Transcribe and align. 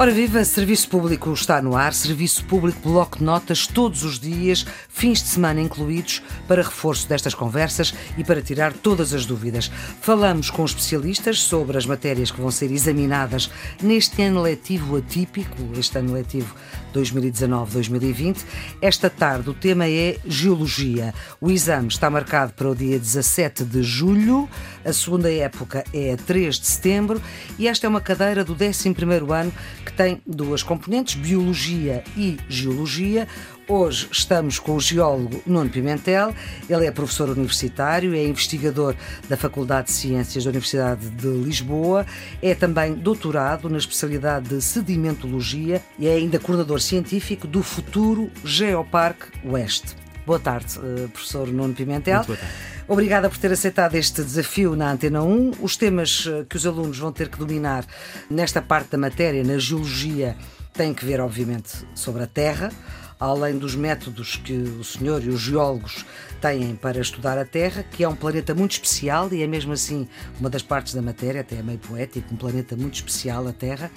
Ora 0.00 0.12
viva, 0.12 0.42
Serviço 0.46 0.88
Público 0.88 1.30
está 1.30 1.60
no 1.60 1.76
ar, 1.76 1.92
Serviço 1.92 2.42
Público 2.46 2.88
Bloco 2.88 3.18
de 3.18 3.24
Notas 3.24 3.66
todos 3.66 4.02
os 4.02 4.18
dias, 4.18 4.64
fins 4.88 5.22
de 5.22 5.28
semana 5.28 5.60
incluídos, 5.60 6.22
para 6.48 6.62
reforço 6.62 7.06
destas 7.06 7.34
conversas 7.34 7.92
e 8.16 8.24
para 8.24 8.40
tirar 8.40 8.72
todas 8.72 9.12
as 9.12 9.26
dúvidas. 9.26 9.70
Falamos 10.00 10.48
com 10.48 10.64
especialistas 10.64 11.42
sobre 11.42 11.76
as 11.76 11.84
matérias 11.84 12.30
que 12.30 12.40
vão 12.40 12.50
ser 12.50 12.72
examinadas 12.72 13.50
neste 13.82 14.22
ano 14.22 14.40
letivo 14.40 14.96
atípico, 14.96 15.68
este 15.78 15.98
ano 15.98 16.14
letivo 16.14 16.54
2019-2020. 16.94 18.38
Esta 18.80 19.10
tarde 19.10 19.50
o 19.50 19.54
tema 19.54 19.86
é 19.86 20.16
Geologia. 20.24 21.12
O 21.38 21.50
exame 21.50 21.88
está 21.88 22.08
marcado 22.08 22.54
para 22.54 22.70
o 22.70 22.74
dia 22.74 22.98
17 22.98 23.64
de 23.64 23.82
julho, 23.82 24.48
a 24.84 24.92
segunda 24.92 25.32
época 25.32 25.84
é 25.92 26.12
a 26.12 26.16
3 26.16 26.58
de 26.58 26.66
setembro 26.66 27.20
e 27.58 27.68
esta 27.68 27.86
é 27.86 27.88
uma 27.88 28.00
cadeira 28.00 28.44
do 28.44 28.54
11º 28.54 29.30
ano 29.30 29.52
que 29.84 29.92
tem 29.92 30.20
duas 30.26 30.62
componentes, 30.62 31.14
Biologia 31.14 32.02
e 32.16 32.38
Geologia. 32.48 33.28
Hoje 33.68 34.08
estamos 34.10 34.58
com 34.58 34.74
o 34.74 34.80
geólogo 34.80 35.42
Nuno 35.46 35.70
Pimentel. 35.70 36.34
Ele 36.68 36.86
é 36.86 36.90
professor 36.90 37.28
universitário, 37.28 38.14
é 38.14 38.24
investigador 38.24 38.96
da 39.28 39.36
Faculdade 39.36 39.88
de 39.88 39.92
Ciências 39.92 40.42
da 40.42 40.50
Universidade 40.50 41.08
de 41.10 41.28
Lisboa, 41.28 42.04
é 42.42 42.54
também 42.54 42.94
doutorado 42.94 43.68
na 43.68 43.78
especialidade 43.78 44.48
de 44.48 44.60
sedimentologia 44.60 45.80
e 45.98 46.08
é 46.08 46.14
ainda 46.14 46.38
coordenador 46.38 46.80
científico 46.80 47.46
do 47.46 47.62
futuro 47.62 48.30
Geoparque 48.44 49.26
Oeste. 49.44 49.94
Boa 50.26 50.38
tarde, 50.38 50.78
eh, 50.78 51.08
professor 51.08 51.48
Nuno 51.48 51.74
Pimentel. 51.74 52.16
Muito 52.16 52.26
boa 52.26 52.38
tarde. 52.38 52.69
Obrigada 52.90 53.30
por 53.30 53.38
ter 53.38 53.52
aceitado 53.52 53.94
este 53.94 54.20
desafio 54.20 54.74
na 54.74 54.90
Antena 54.90 55.22
1. 55.22 55.52
Os 55.60 55.76
temas 55.76 56.26
eh, 56.26 56.44
que 56.48 56.56
os 56.56 56.66
alunos 56.66 56.98
vão 56.98 57.12
ter 57.12 57.28
que 57.28 57.38
dominar 57.38 57.86
nesta 58.28 58.60
parte 58.60 58.90
da 58.90 58.98
matéria, 58.98 59.44
na 59.44 59.58
geologia, 59.58 60.36
têm 60.74 60.92
que 60.92 61.04
ver, 61.04 61.20
obviamente, 61.20 61.86
sobre 61.94 62.24
a 62.24 62.26
Terra 62.26 62.72
além 63.20 63.58
dos 63.58 63.74
métodos 63.74 64.36
que 64.36 64.54
o 64.54 64.82
senhor 64.82 65.22
e 65.22 65.28
os 65.28 65.40
geólogos 65.40 66.06
têm 66.40 66.74
para 66.74 66.98
estudar 66.98 67.38
a 67.38 67.44
Terra, 67.44 67.82
que 67.82 68.02
é 68.02 68.08
um 68.08 68.16
planeta 68.16 68.54
muito 68.54 68.72
especial 68.72 69.28
e 69.30 69.42
é 69.42 69.46
mesmo 69.46 69.72
assim 69.72 70.08
uma 70.40 70.48
das 70.48 70.62
partes 70.62 70.94
da 70.94 71.02
matéria, 71.02 71.42
até 71.42 71.56
é 71.56 71.62
meio 71.62 71.78
poético, 71.78 72.32
um 72.32 72.36
planeta 72.36 72.74
muito 72.74 72.94
especial, 72.94 73.46
a 73.46 73.52
Terra, 73.52 73.90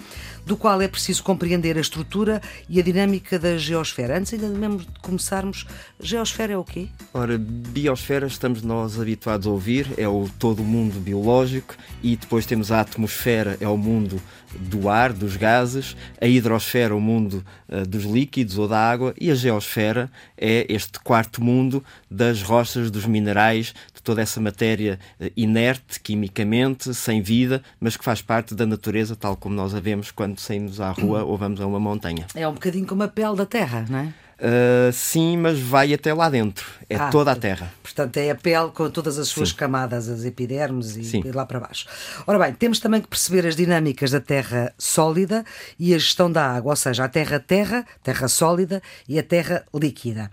do 0.45 0.57
qual 0.57 0.81
é 0.81 0.87
preciso 0.87 1.23
compreender 1.23 1.77
a 1.77 1.81
estrutura 1.81 2.41
e 2.67 2.79
a 2.79 2.83
dinâmica 2.83 3.39
da 3.39 3.57
geosfera. 3.57 4.17
Antes 4.17 4.33
ainda 4.33 4.49
mesmo 4.49 4.79
de 4.79 4.87
começarmos, 5.01 5.65
geosfera 6.01 6.53
é 6.53 6.57
o 6.57 6.63
quê? 6.65 6.89
Ora, 7.13 7.37
biosfera 7.37 8.27
estamos 8.27 8.61
nós 8.61 8.99
habituados 8.99 9.47
a 9.47 9.49
ouvir, 9.49 9.87
é 9.97 10.07
o 10.07 10.29
todo 10.37 10.61
o 10.61 10.65
mundo 10.65 10.99
biológico 10.99 11.75
e 12.01 12.17
depois 12.17 12.45
temos 12.45 12.71
a 12.71 12.81
atmosfera, 12.81 13.57
é 13.61 13.67
o 13.67 13.77
mundo 13.77 14.21
do 14.59 14.89
ar, 14.89 15.11
dos 15.11 15.35
gases, 15.35 15.95
a 16.21 16.27
hidrosfera, 16.27 16.95
o 16.95 17.01
mundo 17.01 17.43
uh, 17.69 17.87
dos 17.87 18.03
líquidos 18.03 18.57
ou 18.57 18.67
da 18.67 18.77
água, 18.77 19.12
e 19.19 19.31
a 19.31 19.35
geosfera 19.35 20.11
é 20.37 20.65
este 20.69 20.99
quarto 20.99 21.43
mundo 21.43 21.83
das 22.09 22.41
rochas, 22.41 22.91
dos 22.91 23.05
minerais, 23.05 23.73
de 23.93 24.01
toda 24.01 24.21
essa 24.21 24.39
matéria 24.39 24.99
uh, 25.19 25.29
inerte, 25.35 25.99
quimicamente, 25.99 26.93
sem 26.93 27.21
vida, 27.21 27.63
mas 27.79 27.97
que 27.97 28.03
faz 28.03 28.21
parte 28.21 28.55
da 28.55 28.65
natureza, 28.65 29.15
tal 29.15 29.35
como 29.35 29.55
nós 29.55 29.73
a 29.73 29.79
vemos 29.79 30.11
quando 30.11 30.39
saímos 30.39 30.79
à 30.79 30.91
rua 30.91 31.23
ou 31.23 31.37
vamos 31.37 31.59
a 31.61 31.67
uma 31.67 31.79
montanha. 31.79 32.25
É 32.35 32.47
um 32.47 32.53
bocadinho 32.53 32.85
como 32.85 33.03
a 33.03 33.07
pele 33.07 33.35
da 33.35 33.45
terra, 33.45 33.85
não 33.89 33.99
é? 33.99 34.13
Uh, 34.43 34.91
sim, 34.91 35.37
mas 35.37 35.57
vai 35.57 35.93
até 35.93 36.13
lá 36.13 36.29
dentro. 36.29 36.65
É 36.89 36.97
ah, 36.97 37.09
toda 37.09 37.31
a 37.31 37.35
Terra. 37.35 37.71
Portanto, 37.81 38.17
é 38.17 38.29
a 38.29 38.35
pele 38.35 38.71
com 38.71 38.89
todas 38.89 39.17
as 39.17 39.29
suas 39.29 39.49
sim. 39.49 39.55
camadas, 39.55 40.09
as 40.09 40.25
epidermes 40.25 40.97
e, 40.97 41.21
e, 41.25 41.31
lá 41.31 41.45
para 41.45 41.61
baixo. 41.61 41.87
Ora 42.27 42.37
bem, 42.37 42.53
temos 42.53 42.79
também 42.79 42.99
que 42.99 43.07
perceber 43.07 43.47
as 43.47 43.55
dinâmicas 43.55 44.11
da 44.11 44.19
Terra 44.19 44.73
sólida 44.77 45.45
e 45.79 45.95
a 45.95 45.97
gestão 45.97 46.29
da 46.29 46.45
água, 46.45 46.73
ou 46.73 46.75
seja, 46.75 47.05
a 47.05 47.07
Terra-Terra, 47.07 47.85
Terra 48.03 48.27
sólida 48.27 48.81
e 49.07 49.17
a 49.17 49.23
Terra 49.23 49.63
líquida. 49.73 50.29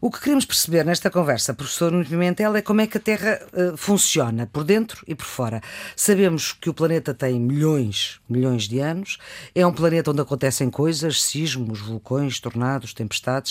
O 0.00 0.12
que 0.12 0.20
queremos 0.20 0.44
perceber 0.44 0.84
nesta 0.84 1.10
conversa, 1.10 1.52
professor 1.52 1.90
Nuno 1.90 2.04
Pimentel, 2.04 2.54
é 2.54 2.62
como 2.62 2.80
é 2.80 2.86
que 2.86 2.98
a 2.98 3.00
Terra 3.00 3.40
uh, 3.52 3.76
funciona, 3.76 4.46
por 4.46 4.62
dentro 4.62 5.02
e 5.08 5.14
por 5.14 5.26
fora. 5.26 5.60
Sabemos 5.96 6.52
que 6.52 6.70
o 6.70 6.74
planeta 6.74 7.12
tem 7.12 7.40
milhões, 7.40 8.20
milhões 8.28 8.68
de 8.68 8.78
anos, 8.78 9.18
é 9.52 9.66
um 9.66 9.72
planeta 9.72 10.12
onde 10.12 10.20
acontecem 10.20 10.70
coisas, 10.70 11.20
sismos, 11.20 11.80
vulcões, 11.80 12.38
tornados, 12.38 12.94
tempestades, 12.94 13.47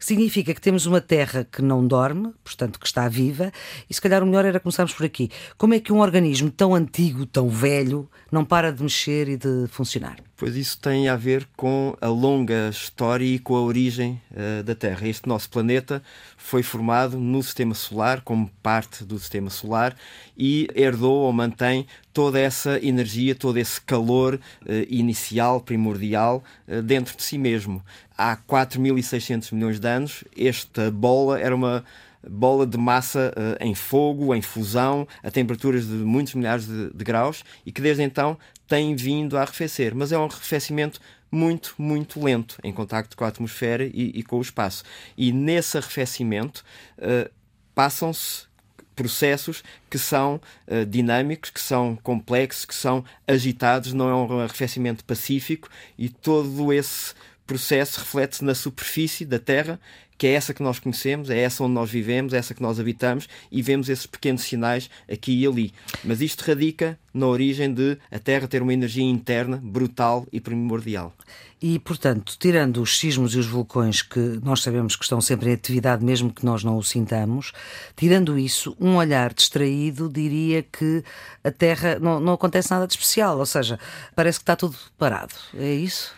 significa 0.00 0.52
que 0.52 0.60
temos 0.60 0.84
uma 0.86 1.00
Terra 1.00 1.44
que 1.50 1.62
não 1.62 1.86
dorme, 1.86 2.32
portanto 2.42 2.78
que 2.78 2.86
está 2.86 3.08
viva, 3.08 3.52
e 3.88 3.94
se 3.94 4.00
calhar 4.00 4.22
o 4.22 4.26
melhor 4.26 4.44
era 4.44 4.60
começarmos 4.60 4.92
por 4.92 5.06
aqui. 5.06 5.30
Como 5.56 5.74
é 5.74 5.80
que 5.80 5.92
um 5.92 6.00
organismo 6.00 6.50
tão 6.50 6.74
antigo, 6.74 7.24
tão 7.24 7.48
velho, 7.48 8.10
não 8.30 8.44
para 8.44 8.72
de 8.72 8.82
mexer 8.82 9.28
e 9.28 9.36
de 9.36 9.66
funcionar? 9.68 10.27
Pois 10.38 10.54
isso 10.54 10.78
tem 10.78 11.08
a 11.08 11.16
ver 11.16 11.48
com 11.56 11.96
a 12.00 12.06
longa 12.06 12.68
história 12.70 13.24
e 13.24 13.40
com 13.40 13.56
a 13.56 13.60
origem 13.60 14.22
uh, 14.30 14.62
da 14.62 14.72
Terra. 14.72 15.08
Este 15.08 15.28
nosso 15.28 15.50
planeta 15.50 16.00
foi 16.36 16.62
formado 16.62 17.18
no 17.18 17.42
Sistema 17.42 17.74
Solar, 17.74 18.20
como 18.20 18.48
parte 18.62 19.02
do 19.02 19.18
Sistema 19.18 19.50
Solar, 19.50 19.96
e 20.36 20.68
herdou 20.76 21.24
ou 21.24 21.32
mantém 21.32 21.88
toda 22.12 22.38
essa 22.38 22.78
energia, 22.86 23.34
todo 23.34 23.58
esse 23.58 23.80
calor 23.80 24.36
uh, 24.36 24.72
inicial, 24.88 25.60
primordial, 25.60 26.44
uh, 26.68 26.80
dentro 26.82 27.16
de 27.16 27.24
si 27.24 27.36
mesmo. 27.36 27.84
Há 28.16 28.36
4.600 28.36 29.52
milhões 29.52 29.80
de 29.80 29.88
anos, 29.88 30.22
esta 30.36 30.88
bola 30.88 31.40
era 31.40 31.54
uma 31.54 31.84
bola 32.28 32.66
de 32.66 32.76
massa 32.76 33.32
uh, 33.36 33.64
em 33.64 33.74
fogo, 33.74 34.34
em 34.34 34.42
fusão, 34.42 35.06
a 35.22 35.30
temperaturas 35.30 35.86
de 35.86 35.92
muitos 35.92 36.34
milhares 36.34 36.66
de, 36.66 36.90
de, 36.92 37.04
graus 37.04 37.44
e 37.64 37.72
que 37.72 37.80
desde 37.80 38.02
então 38.02 38.38
tem 38.66 38.94
vindo 38.94 39.36
a 39.36 39.42
arrefecer. 39.42 39.94
Mas 39.94 40.12
é 40.12 40.18
um 40.18 40.24
arrefecimento 40.24 41.00
muito, 41.30 41.74
muito 41.78 42.22
lento 42.22 42.58
em 42.62 42.72
contacto 42.72 43.16
com 43.16 43.24
a 43.24 43.28
atmosfera 43.28 43.84
e, 43.84 44.12
e 44.14 44.22
com 44.22 44.38
o 44.38 44.42
espaço. 44.42 44.84
E 45.16 45.32
nesse 45.32 45.76
arrefecimento 45.76 46.64
uh, 46.98 47.30
passam-se 47.74 48.48
processos 48.94 49.62
que 49.88 49.98
são 49.98 50.40
uh, 50.66 50.84
dinâmicos, 50.84 51.50
que 51.50 51.60
são 51.60 51.96
complexos, 52.02 52.64
que 52.64 52.74
são 52.74 53.04
agitados, 53.26 53.92
não 53.92 54.08
é 54.08 54.14
um 54.14 54.40
arrefecimento 54.40 55.04
pacífico 55.04 55.68
e 55.96 56.08
todo 56.08 56.72
esse 56.72 57.14
processo 57.46 58.00
reflete-se 58.00 58.44
na 58.44 58.54
superfície 58.54 59.24
da 59.24 59.38
Terra 59.38 59.80
que 60.18 60.26
é 60.26 60.32
essa 60.32 60.52
que 60.52 60.62
nós 60.62 60.80
conhecemos, 60.80 61.30
é 61.30 61.38
essa 61.38 61.62
onde 61.62 61.74
nós 61.74 61.88
vivemos, 61.88 62.32
é 62.32 62.38
essa 62.38 62.52
que 62.52 62.60
nós 62.60 62.80
habitamos 62.80 63.28
e 63.50 63.62
vemos 63.62 63.88
esses 63.88 64.04
pequenos 64.04 64.42
sinais 64.42 64.90
aqui 65.10 65.40
e 65.40 65.46
ali. 65.46 65.72
Mas 66.04 66.20
isto 66.20 66.42
radica 66.42 66.98
na 67.14 67.26
origem 67.26 67.72
de 67.72 67.96
a 68.10 68.18
Terra 68.18 68.48
ter 68.48 68.60
uma 68.60 68.74
energia 68.74 69.04
interna 69.04 69.60
brutal 69.62 70.26
e 70.32 70.40
primordial. 70.40 71.14
E, 71.60 71.78
portanto, 71.78 72.36
tirando 72.38 72.80
os 72.80 72.98
sismos 72.98 73.34
e 73.34 73.38
os 73.38 73.46
vulcões 73.46 74.00
que 74.00 74.18
nós 74.44 74.62
sabemos 74.62 74.94
que 74.94 75.02
estão 75.02 75.20
sempre 75.20 75.50
em 75.50 75.54
atividade, 75.54 76.04
mesmo 76.04 76.32
que 76.32 76.44
nós 76.44 76.62
não 76.62 76.76
o 76.76 76.82
sintamos, 76.82 77.52
tirando 77.96 78.38
isso, 78.38 78.76
um 78.80 78.96
olhar 78.96 79.34
distraído 79.34 80.08
diria 80.08 80.62
que 80.62 81.02
a 81.42 81.50
Terra 81.50 81.98
não, 81.98 82.20
não 82.20 82.32
acontece 82.34 82.70
nada 82.70 82.86
de 82.86 82.92
especial, 82.92 83.38
ou 83.38 83.46
seja, 83.46 83.78
parece 84.14 84.38
que 84.38 84.44
está 84.44 84.54
tudo 84.54 84.76
parado. 84.96 85.34
É 85.54 85.72
isso? 85.74 86.17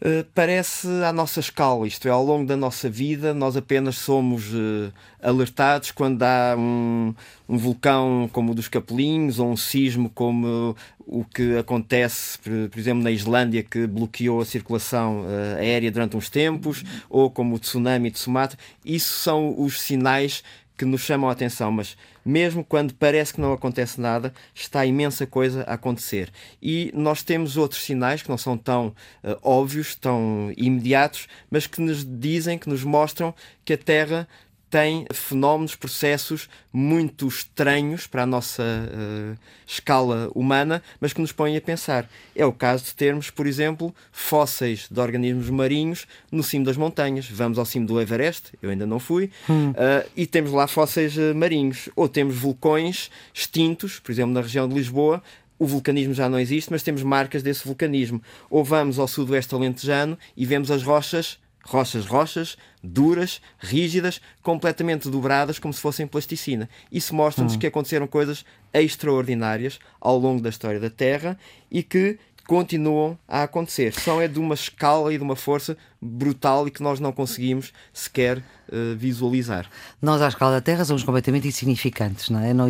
Uh, 0.00 0.24
parece 0.32 0.86
à 1.04 1.12
nossa 1.12 1.40
escala, 1.40 1.84
isto 1.84 2.06
é, 2.06 2.10
ao 2.12 2.24
longo 2.24 2.46
da 2.46 2.56
nossa 2.56 2.88
vida, 2.88 3.34
nós 3.34 3.56
apenas 3.56 3.96
somos 3.96 4.54
uh, 4.54 4.92
alertados 5.20 5.90
quando 5.90 6.22
há 6.22 6.54
um, 6.56 7.12
um, 7.48 7.58
vulcão 7.58 8.30
como 8.32 8.52
o 8.52 8.54
dos 8.54 8.68
Capelinhos 8.68 9.40
ou 9.40 9.50
um 9.50 9.56
sismo 9.56 10.08
como 10.08 10.76
o 11.04 11.24
que 11.24 11.56
acontece, 11.56 12.38
por, 12.38 12.78
exemplo, 12.78 13.02
na 13.02 13.10
Islândia, 13.10 13.64
que 13.64 13.88
bloqueou 13.88 14.40
a 14.40 14.44
circulação 14.44 15.22
uh, 15.22 15.56
aérea 15.56 15.90
durante 15.90 16.16
uns 16.16 16.30
tempos, 16.30 16.84
ou 17.10 17.28
como 17.28 17.56
o 17.56 17.58
tsunami 17.58 18.12
de 18.12 18.20
Sumatra. 18.20 18.56
Isso 18.84 19.14
são 19.14 19.60
os 19.60 19.80
sinais 19.80 20.44
que 20.78 20.84
nos 20.84 21.00
chamam 21.00 21.28
a 21.28 21.32
atenção, 21.32 21.72
mas 21.72 21.96
mesmo 22.24 22.64
quando 22.64 22.94
parece 22.94 23.34
que 23.34 23.40
não 23.40 23.52
acontece 23.52 24.00
nada, 24.00 24.32
está 24.54 24.86
imensa 24.86 25.26
coisa 25.26 25.64
a 25.64 25.74
acontecer. 25.74 26.30
E 26.62 26.92
nós 26.94 27.24
temos 27.24 27.56
outros 27.56 27.82
sinais 27.82 28.22
que 28.22 28.28
não 28.28 28.38
são 28.38 28.56
tão 28.56 28.94
uh, 29.24 29.36
óbvios, 29.42 29.96
tão 29.96 30.52
imediatos, 30.56 31.26
mas 31.50 31.66
que 31.66 31.80
nos 31.80 32.04
dizem, 32.04 32.56
que 32.56 32.68
nos 32.68 32.84
mostram 32.84 33.34
que 33.64 33.72
a 33.72 33.78
Terra 33.78 34.28
tem 34.70 35.06
fenómenos, 35.12 35.74
processos 35.74 36.48
muito 36.72 37.26
estranhos 37.26 38.06
para 38.06 38.22
a 38.22 38.26
nossa 38.26 38.62
uh, 38.62 39.38
escala 39.66 40.30
humana, 40.34 40.82
mas 41.00 41.12
que 41.12 41.20
nos 41.20 41.32
põem 41.32 41.56
a 41.56 41.60
pensar. 41.60 42.08
É 42.36 42.44
o 42.44 42.52
caso 42.52 42.84
de 42.84 42.94
termos, 42.94 43.30
por 43.30 43.46
exemplo, 43.46 43.94
fósseis 44.12 44.86
de 44.90 45.00
organismos 45.00 45.48
marinhos 45.50 46.06
no 46.30 46.42
cimo 46.42 46.64
das 46.64 46.76
montanhas. 46.76 47.28
Vamos 47.28 47.58
ao 47.58 47.64
cimo 47.64 47.86
do 47.86 48.00
Everest, 48.00 48.52
eu 48.62 48.70
ainda 48.70 48.86
não 48.86 48.98
fui, 48.98 49.30
hum. 49.48 49.70
uh, 49.70 50.08
e 50.16 50.26
temos 50.26 50.52
lá 50.52 50.66
fósseis 50.66 51.16
uh, 51.16 51.34
marinhos. 51.34 51.88
Ou 51.96 52.08
temos 52.08 52.36
vulcões 52.36 53.10
extintos, 53.32 53.98
por 53.98 54.12
exemplo, 54.12 54.32
na 54.32 54.42
região 54.42 54.68
de 54.68 54.74
Lisboa, 54.74 55.22
o 55.58 55.66
vulcanismo 55.66 56.14
já 56.14 56.28
não 56.28 56.38
existe, 56.38 56.70
mas 56.70 56.82
temos 56.82 57.02
marcas 57.02 57.42
desse 57.42 57.66
vulcanismo. 57.66 58.22
Ou 58.48 58.62
vamos 58.62 58.98
ao 58.98 59.08
sudoeste 59.08 59.54
alentejano 59.54 60.16
e 60.36 60.46
vemos 60.46 60.70
as 60.70 60.82
rochas 60.82 61.38
rochas 61.64 62.06
rochas, 62.06 62.56
duras, 62.82 63.40
rígidas, 63.58 64.20
completamente 64.42 65.08
dobradas 65.08 65.58
como 65.58 65.74
se 65.74 65.80
fossem 65.80 66.06
plasticina. 66.06 66.68
Isso 66.90 67.14
mostra-nos 67.14 67.54
hum. 67.54 67.58
que 67.58 67.66
aconteceram 67.66 68.06
coisas 68.06 68.44
extraordinárias 68.72 69.78
ao 70.00 70.18
longo 70.18 70.42
da 70.42 70.48
história 70.48 70.80
da 70.80 70.90
Terra 70.90 71.38
e 71.70 71.82
que 71.82 72.18
continuam 72.48 73.18
a 73.28 73.42
acontecer. 73.42 73.92
São 73.92 74.22
é 74.22 74.26
de 74.26 74.38
uma 74.38 74.54
escala 74.54 75.12
e 75.12 75.18
de 75.18 75.22
uma 75.22 75.36
força 75.36 75.76
brutal 76.00 76.66
e 76.66 76.70
que 76.70 76.82
nós 76.82 76.98
não 76.98 77.12
conseguimos 77.12 77.74
sequer 77.92 78.38
uh, 78.38 78.96
visualizar. 78.96 79.68
Nós, 80.00 80.22
à 80.22 80.28
escala 80.28 80.52
da 80.52 80.60
Terra, 80.62 80.82
somos 80.82 81.04
completamente 81.04 81.46
insignificantes, 81.46 82.30
não 82.30 82.40
é? 82.40 82.54
Não. 82.54 82.66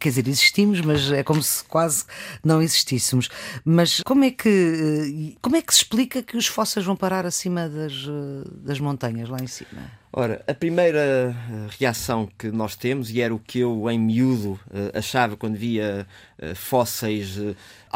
Quer 0.00 0.08
dizer, 0.08 0.26
existimos, 0.26 0.80
mas 0.80 1.12
é 1.12 1.22
como 1.22 1.42
se 1.42 1.62
quase 1.64 2.06
não 2.42 2.62
existíssemos. 2.62 3.28
Mas 3.62 4.00
como 4.00 4.24
é 4.24 4.30
que, 4.30 4.48
eh, 4.48 5.36
como 5.42 5.56
é 5.56 5.62
que 5.62 5.74
se 5.74 5.80
explica 5.80 6.22
que 6.22 6.38
os 6.38 6.46
fósseis 6.46 6.86
vão 6.86 6.96
parar 6.96 7.26
acima 7.26 7.68
das, 7.68 7.92
eh, 7.92 8.48
das 8.64 8.80
montanhas, 8.80 9.28
lá 9.28 9.38
em 9.42 9.46
cima? 9.46 9.90
Ora, 10.12 10.42
a 10.46 10.54
primeira 10.54 11.36
reação 11.78 12.28
que 12.38 12.50
nós 12.50 12.74
temos, 12.74 13.10
e 13.10 13.20
era 13.20 13.34
o 13.34 13.38
que 13.38 13.58
eu 13.58 13.90
em 13.90 13.98
miúdo 13.98 14.58
achava 14.94 15.36
quando 15.36 15.56
via 15.56 16.06
fósseis 16.54 17.38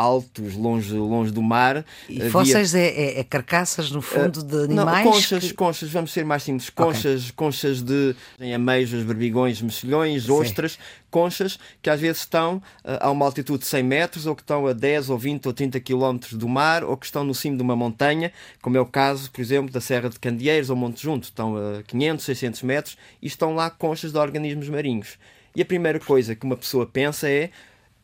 altos, 0.01 0.55
longe, 0.55 0.95
longe 0.95 1.31
do 1.31 1.43
mar. 1.43 1.85
E 2.09 2.31
fósseis 2.31 2.75
é, 2.75 2.87
é, 2.87 3.21
é, 3.21 3.25
carcaças, 3.25 3.91
no 3.91 4.01
fundo, 4.01 4.43
de 4.43 4.65
animais? 4.65 5.05
Não, 5.05 5.13
conchas, 5.13 5.45
que... 5.45 5.55
conchas, 5.55 5.91
vamos 5.91 6.13
ser 6.13 6.25
mais 6.25 6.43
simples. 6.43 6.71
Conchas, 6.71 7.25
okay. 7.25 7.33
conchas 7.37 7.83
de 7.83 8.15
ameijos, 8.55 9.03
berbigões, 9.05 9.61
mexilhões, 9.61 10.29
ostras, 10.29 10.79
conchas 11.11 11.59
que 11.83 11.91
às 11.91 12.01
vezes 12.01 12.19
estão 12.23 12.57
uh, 12.57 12.99
a 13.01 13.11
uma 13.11 13.27
altitude 13.27 13.61
de 13.61 13.67
100 13.67 13.83
metros, 13.83 14.27
ou 14.27 14.35
que 14.35 14.43
estão 14.43 14.67
a 14.67 14.73
10 14.73 15.11
ou 15.11 15.19
20 15.19 15.47
ou 15.47 15.53
30 15.53 15.81
quilómetros 15.81 16.35
do 16.35 16.49
mar, 16.49 16.85
ou 16.85 16.97
que 16.97 17.07
estão 17.07 17.25
no 17.25 17.35
cimo 17.35 17.57
de 17.57 17.63
uma 17.63 17.77
montanha, 17.77 18.33
como 18.63 18.77
é 18.77 18.81
o 18.81 18.87
caso, 18.87 19.31
por 19.31 19.41
exemplo, 19.41 19.71
da 19.73 19.81
Serra 19.81 20.09
de 20.09 20.19
Candeeiros 20.19 20.71
ou 20.71 20.77
Monte 20.77 21.03
Junto. 21.03 21.25
Estão 21.25 21.57
a 21.57 21.83
500, 21.83 22.25
600 22.25 22.63
metros 22.63 22.99
e 23.21 23.27
estão 23.27 23.55
lá 23.55 23.71
conchas 23.71 24.13
de 24.13 24.19
organismos 24.19 24.69
marinhos. 24.69 25.19
E 25.55 25.63
a 25.63 25.65
primeira 25.65 25.99
coisa 25.99 26.35
que 26.37 26.45
uma 26.47 26.57
pessoa 26.57 26.87
pensa 26.87 27.29
é 27.29 27.51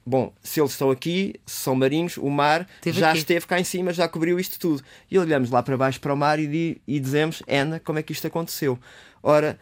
bom, 0.06 0.32
se 0.40 0.60
eles 0.60 0.70
estão 0.70 0.90
aqui, 0.90 1.34
são 1.44 1.74
marinhos, 1.74 2.16
o 2.16 2.30
mar 2.30 2.66
Teve 2.80 3.00
já 3.00 3.10
aqui. 3.10 3.18
esteve 3.18 3.44
cá 3.46 3.58
em 3.58 3.64
cima, 3.64 3.92
já 3.92 4.08
cobriu 4.08 4.38
isto 4.38 4.58
tudo. 4.58 4.82
E 5.10 5.18
olhamos 5.18 5.50
lá 5.50 5.62
para 5.62 5.76
baixo 5.76 6.00
para 6.00 6.14
o 6.14 6.16
mar 6.16 6.38
e, 6.38 6.80
e 6.86 7.00
dizemos, 7.00 7.42
Ana, 7.48 7.80
como 7.80 7.98
é 7.98 8.02
que 8.02 8.12
isto 8.12 8.26
aconteceu? 8.26 8.78
Ora, 9.22 9.58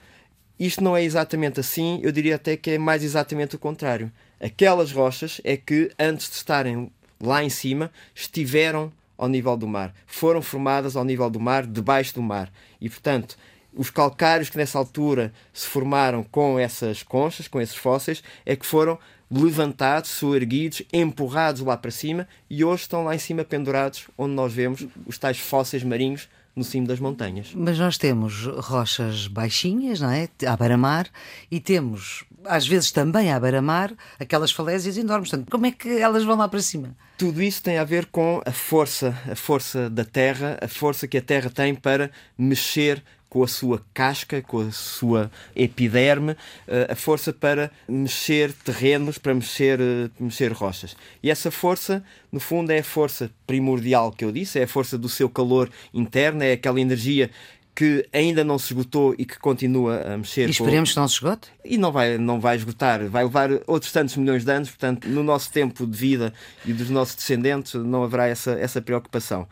isto 0.58 0.82
não 0.82 0.96
é 0.96 1.02
exatamente 1.02 1.60
assim, 1.60 2.00
eu 2.02 2.12
diria 2.12 2.36
até 2.36 2.56
que 2.56 2.72
é 2.72 2.78
mais 2.78 3.02
exatamente 3.02 3.56
o 3.56 3.58
contrário. 3.58 4.10
Aquelas 4.40 4.92
rochas 4.92 5.40
é 5.42 5.56
que, 5.56 5.90
antes 5.98 6.28
de 6.28 6.36
estarem 6.36 6.90
lá 7.20 7.42
em 7.42 7.48
cima, 7.48 7.90
estiveram 8.14 8.92
ao 9.16 9.28
nível 9.28 9.56
do 9.56 9.66
mar. 9.66 9.94
Foram 10.06 10.42
formadas 10.42 10.96
ao 10.96 11.04
nível 11.04 11.28
do 11.30 11.40
mar, 11.40 11.66
debaixo 11.66 12.14
do 12.14 12.22
mar. 12.22 12.52
E, 12.80 12.88
portanto, 12.88 13.36
os 13.72 13.90
calcários 13.90 14.48
que 14.48 14.56
nessa 14.56 14.78
altura 14.78 15.32
se 15.52 15.66
formaram 15.66 16.22
com 16.22 16.58
essas 16.58 17.02
conchas, 17.02 17.48
com 17.48 17.60
esses 17.60 17.76
fósseis, 17.76 18.22
é 18.46 18.54
que 18.54 18.66
foram 18.66 18.98
levantados, 19.30 20.10
soerguidos, 20.10 20.82
empurrados 20.92 21.62
lá 21.62 21.76
para 21.76 21.90
cima 21.90 22.28
e 22.48 22.64
hoje 22.64 22.82
estão 22.82 23.04
lá 23.04 23.14
em 23.14 23.18
cima 23.18 23.44
pendurados, 23.44 24.06
onde 24.16 24.34
nós 24.34 24.52
vemos 24.52 24.86
os 25.06 25.18
tais 25.18 25.38
fósseis 25.38 25.82
marinhos 25.82 26.28
no 26.56 26.62
cimo 26.62 26.86
das 26.86 27.00
montanhas. 27.00 27.52
Mas 27.54 27.78
nós 27.78 27.98
temos 27.98 28.46
rochas 28.46 29.26
baixinhas, 29.26 30.00
não 30.00 30.10
é? 30.10 30.28
À 30.46 30.56
beira-mar, 30.56 31.08
e 31.50 31.58
temos, 31.58 32.24
às 32.44 32.66
vezes 32.66 32.92
também 32.92 33.32
à 33.32 33.40
beira-mar, 33.40 33.92
aquelas 34.18 34.52
falésias 34.52 34.96
enormes. 34.96 35.30
Portanto, 35.30 35.50
como 35.50 35.66
é 35.66 35.72
que 35.72 35.88
elas 35.88 36.24
vão 36.24 36.36
lá 36.36 36.48
para 36.48 36.60
cima? 36.60 36.96
Tudo 37.18 37.42
isso 37.42 37.62
tem 37.62 37.78
a 37.78 37.84
ver 37.84 38.06
com 38.06 38.40
a 38.44 38.52
força, 38.52 39.16
a 39.30 39.34
força 39.34 39.88
da 39.88 40.04
Terra, 40.04 40.58
a 40.60 40.68
força 40.68 41.06
que 41.06 41.18
a 41.18 41.22
Terra 41.22 41.50
tem 41.50 41.74
para 41.74 42.10
mexer 42.36 43.02
com 43.34 43.42
a 43.42 43.48
sua 43.48 43.84
casca, 43.92 44.40
com 44.40 44.60
a 44.60 44.70
sua 44.70 45.28
epiderme, 45.56 46.36
eh, 46.68 46.86
a 46.88 46.94
força 46.94 47.32
para 47.32 47.68
mexer 47.88 48.52
terrenos, 48.52 49.18
para 49.18 49.34
mexer, 49.34 49.80
eh, 49.80 50.08
mexer 50.20 50.52
rochas. 50.52 50.96
E 51.20 51.32
essa 51.32 51.50
força, 51.50 52.04
no 52.30 52.38
fundo, 52.38 52.70
é 52.70 52.78
a 52.78 52.84
força 52.84 53.28
primordial 53.44 54.12
que 54.12 54.24
eu 54.24 54.30
disse, 54.30 54.60
é 54.60 54.62
a 54.62 54.68
força 54.68 54.96
do 54.96 55.08
seu 55.08 55.28
calor 55.28 55.68
interno, 55.92 56.44
é 56.44 56.52
aquela 56.52 56.80
energia 56.80 57.28
que 57.74 58.06
ainda 58.12 58.44
não 58.44 58.58
se 58.58 58.72
esgotou 58.72 59.14
e 59.18 59.24
que 59.24 59.38
continua 59.38 60.00
a 60.14 60.16
mexer. 60.16 60.46
E 60.46 60.50
esperemos 60.52 60.90
com... 60.90 60.94
que 60.94 61.00
não 61.00 61.08
se 61.08 61.14
esgote? 61.14 61.48
E 61.64 61.76
não 61.76 61.90
vai, 61.90 62.16
não 62.18 62.40
vai 62.40 62.56
esgotar, 62.56 63.04
vai 63.08 63.24
levar 63.24 63.50
outros 63.66 63.90
tantos 63.90 64.16
milhões 64.16 64.44
de 64.44 64.52
anos, 64.52 64.70
portanto, 64.70 65.08
no 65.08 65.22
nosso 65.22 65.50
tempo 65.50 65.86
de 65.86 65.96
vida 65.96 66.32
e 66.64 66.72
dos 66.72 66.88
nossos 66.88 67.16
descendentes 67.16 67.74
não 67.74 68.04
haverá 68.04 68.28
essa, 68.28 68.52
essa 68.52 68.80
preocupação. 68.80 69.48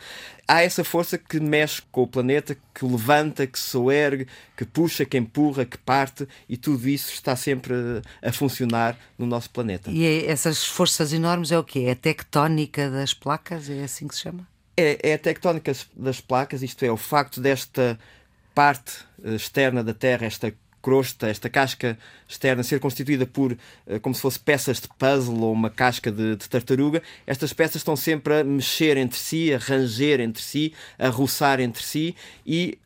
Há 0.47 0.63
essa 0.63 0.85
força 0.85 1.19
que 1.19 1.41
mexe 1.41 1.83
com 1.91 2.03
o 2.03 2.07
planeta, 2.07 2.57
que 2.75 2.85
levanta, 2.85 3.47
que 3.47 3.59
soergue, 3.59 4.27
que 4.57 4.65
puxa, 4.65 5.05
que 5.05 5.17
empurra, 5.17 5.65
que 5.65 5.79
parte, 5.79 6.29
e 6.49 6.57
tudo 6.57 6.89
isso 6.89 7.13
está 7.13 7.35
sempre 7.35 7.75
a 8.23 8.33
funcionar 8.33 8.97
no 9.19 9.27
nosso 9.27 9.51
planeta. 9.51 9.91
E 9.91 10.05
é, 10.05 10.31
essas 10.31 10.65
forças 10.65 11.13
enormes 11.13 11.51
é 11.51 11.59
o 11.59 11.65
quê? 11.65 11.85
É 11.87 11.93
a 11.93 11.97
tectónica 11.97 12.91
das 12.91 13.15
placas? 13.15 13.69
É 13.69 13.83
assim 13.83 14.07
que 14.07 14.15
se 14.15 14.23
chama? 14.23 14.52
É, 14.77 15.11
é 15.11 15.15
a 15.15 15.19
tectónica 15.19 15.73
das 15.95 16.21
placas, 16.21 16.63
isto 16.63 16.85
é, 16.85 16.91
o 16.91 16.97
facto 16.97 17.41
desta 17.41 17.99
parte 18.55 18.93
eh, 19.23 19.35
externa 19.35 19.85
da 19.85 19.93
Terra, 19.93 20.27
esta 20.27 20.53
crosta, 20.83 21.29
esta 21.29 21.49
casca 21.49 21.97
externa 22.29 22.63
ser 22.63 22.81
constituída 22.81 23.25
por 23.25 23.57
eh, 23.87 23.99
como 24.01 24.15
se 24.15 24.21
fosse 24.21 24.39
peças 24.39 24.81
de 24.81 24.89
puzzle 24.89 25.41
ou 25.41 25.53
uma 25.53 25.71
casca 25.71 26.11
de, 26.11 26.37
de, 26.37 26.49
tartaruga, 26.49 27.03
estas 27.27 27.53
peças 27.53 27.77
estão 27.77 27.95
sempre 27.95 28.41
a 28.41 28.45
mexer 28.45 28.97
entre 28.97 29.19
si, 29.19 29.55
a 29.55 29.59
ranger 29.59 30.21
entre 30.21 30.43
si, 30.43 30.75
a 30.99 31.09
roçar 31.09 31.61
entre 31.61 31.83
si 31.83 32.17
e 32.45 32.79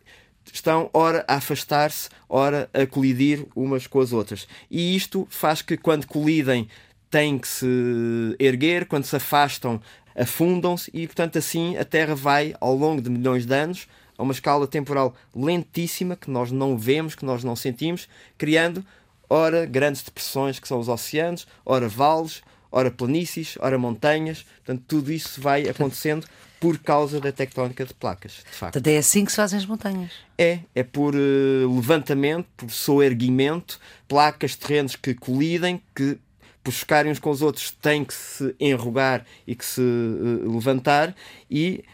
estão 0.52 0.90
ora 0.92 1.24
a 1.26 1.36
afastar-se, 1.36 2.08
ora 2.28 2.68
a 2.72 2.86
colidir 2.86 3.46
umas 3.54 3.86
com 3.86 4.00
as 4.00 4.12
outras. 4.12 4.46
E 4.70 4.94
isto 4.94 5.26
faz 5.30 5.62
que 5.62 5.76
quando 5.76 6.06
colidem 6.06 6.68
têm 7.10 7.38
que 7.38 7.48
se 7.48 7.66
erguer, 8.38 8.86
quando 8.86 9.04
se 9.04 9.16
afastam 9.16 9.80
afundam-se 10.16 10.90
e, 10.94 11.06
portanto, 11.06 11.38
assim 11.38 11.76
a 11.76 11.84
Terra 11.84 12.14
vai, 12.14 12.54
ao 12.60 12.74
longo 12.74 13.02
de 13.02 13.10
milhões 13.10 13.44
de 13.44 13.54
anos, 13.54 13.86
a 14.16 14.22
uma 14.22 14.32
escala 14.32 14.66
temporal 14.66 15.14
lentíssima 15.34 16.16
que 16.16 16.30
nós 16.30 16.50
não 16.50 16.76
vemos, 16.78 17.14
que 17.14 17.24
nós 17.24 17.44
não 17.44 17.54
sentimos, 17.54 18.08
criando, 18.38 18.84
ora, 19.28 19.66
grandes 19.66 20.02
depressões 20.02 20.58
que 20.58 20.66
são 20.66 20.78
os 20.78 20.88
oceanos, 20.88 21.46
ora, 21.64 21.88
vales, 21.88 22.42
ora, 22.72 22.90
planícies, 22.90 23.56
ora, 23.60 23.78
montanhas. 23.78 24.46
Portanto, 24.64 24.84
tudo 24.88 25.12
isso 25.12 25.40
vai 25.40 25.68
acontecendo 25.68 26.26
por 26.58 26.78
causa 26.78 27.20
da 27.20 27.30
tectónica 27.30 27.84
de 27.84 27.92
placas, 27.92 28.32
de 28.32 28.42
facto. 28.44 28.72
Portanto, 28.72 28.86
é 28.86 28.98
assim 28.98 29.24
que 29.24 29.30
se 29.30 29.36
fazem 29.36 29.58
as 29.58 29.66
montanhas. 29.66 30.12
É, 30.38 30.60
é 30.74 30.82
por 30.82 31.14
uh, 31.14 31.74
levantamento, 31.74 32.46
por 32.56 32.70
soerguimento, 32.70 33.78
placas, 34.08 34.56
terrenos 34.56 34.96
que 34.96 35.14
colidem, 35.14 35.82
que 35.94 36.18
chocarem 36.70 37.10
uns 37.10 37.18
com 37.18 37.30
os 37.30 37.42
outros 37.42 37.70
têm 37.70 38.04
que 38.04 38.14
se 38.14 38.54
enrugar 38.58 39.24
e 39.46 39.54
que 39.54 39.64
se 39.64 39.80
uh, 39.80 40.54
levantar 40.54 41.14
e 41.50 41.84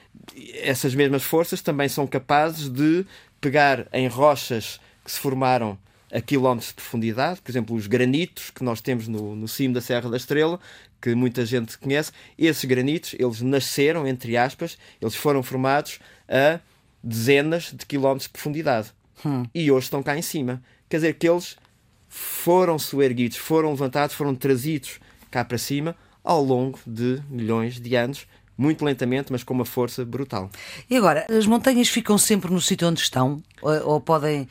essas 0.63 0.95
mesmas 0.95 1.23
forças 1.23 1.63
também 1.63 1.89
são 1.89 2.07
capazes 2.07 2.69
de 2.69 3.05
pegar 3.41 3.87
em 3.93 4.07
rochas 4.07 4.81
que 5.05 5.11
se 5.11 5.19
formaram 5.19 5.79
a 6.13 6.21
quilómetros 6.21 6.69
de 6.69 6.75
profundidade, 6.75 7.41
por 7.41 7.51
exemplo, 7.51 7.75
os 7.75 7.87
granitos 7.87 8.51
que 8.51 8.63
nós 8.63 8.81
temos 8.81 9.09
no, 9.09 9.35
no 9.35 9.49
cimo 9.49 9.75
da 9.75 9.81
Serra 9.81 10.11
da 10.11 10.17
Estrela, 10.17 10.61
que 11.01 11.15
muita 11.15 11.45
gente 11.45 11.79
conhece, 11.79 12.13
esses 12.39 12.65
granitos, 12.65 13.15
eles 13.19 13.41
nasceram, 13.41 14.07
entre 14.07 14.37
aspas, 14.37 14.79
eles 15.01 15.15
foram 15.15 15.43
formados 15.43 15.99
a 16.29 16.61
dezenas 17.03 17.73
de 17.73 17.85
quilómetros 17.87 18.25
de 18.25 18.31
profundidade. 18.31 18.93
Hum. 19.25 19.45
E 19.55 19.71
hoje 19.71 19.85
estão 19.85 20.03
cá 20.03 20.17
em 20.17 20.23
cima. 20.23 20.63
Quer 20.89 20.99
dizer 20.99 21.15
que 21.15 21.29
eles 21.29 21.57
foram 22.15 22.79
soerguidos, 22.79 23.39
foram 23.39 23.71
levantados, 23.71 24.15
foram 24.15 24.35
trazidos 24.35 25.01
cá 25.31 25.43
para 25.43 25.57
cima 25.57 25.97
ao 26.23 26.45
longo 26.45 26.79
de 26.87 27.23
milhões 27.31 27.81
de 27.81 27.97
anos, 27.97 28.27
muito 28.57 28.85
lentamente, 28.85 29.33
mas 29.33 29.43
com 29.43 29.55
uma 29.55 29.65
força 29.65 30.05
brutal. 30.05 30.51
E 30.91 30.97
agora, 30.97 31.27
as 31.31 31.47
montanhas 31.47 31.89
ficam 31.89 32.19
sempre 32.19 32.53
no 32.53 32.61
sítio 32.61 32.87
onde 32.87 33.01
estão? 33.01 33.43
Ou, 33.63 33.93
ou 33.93 34.01
podem 34.01 34.47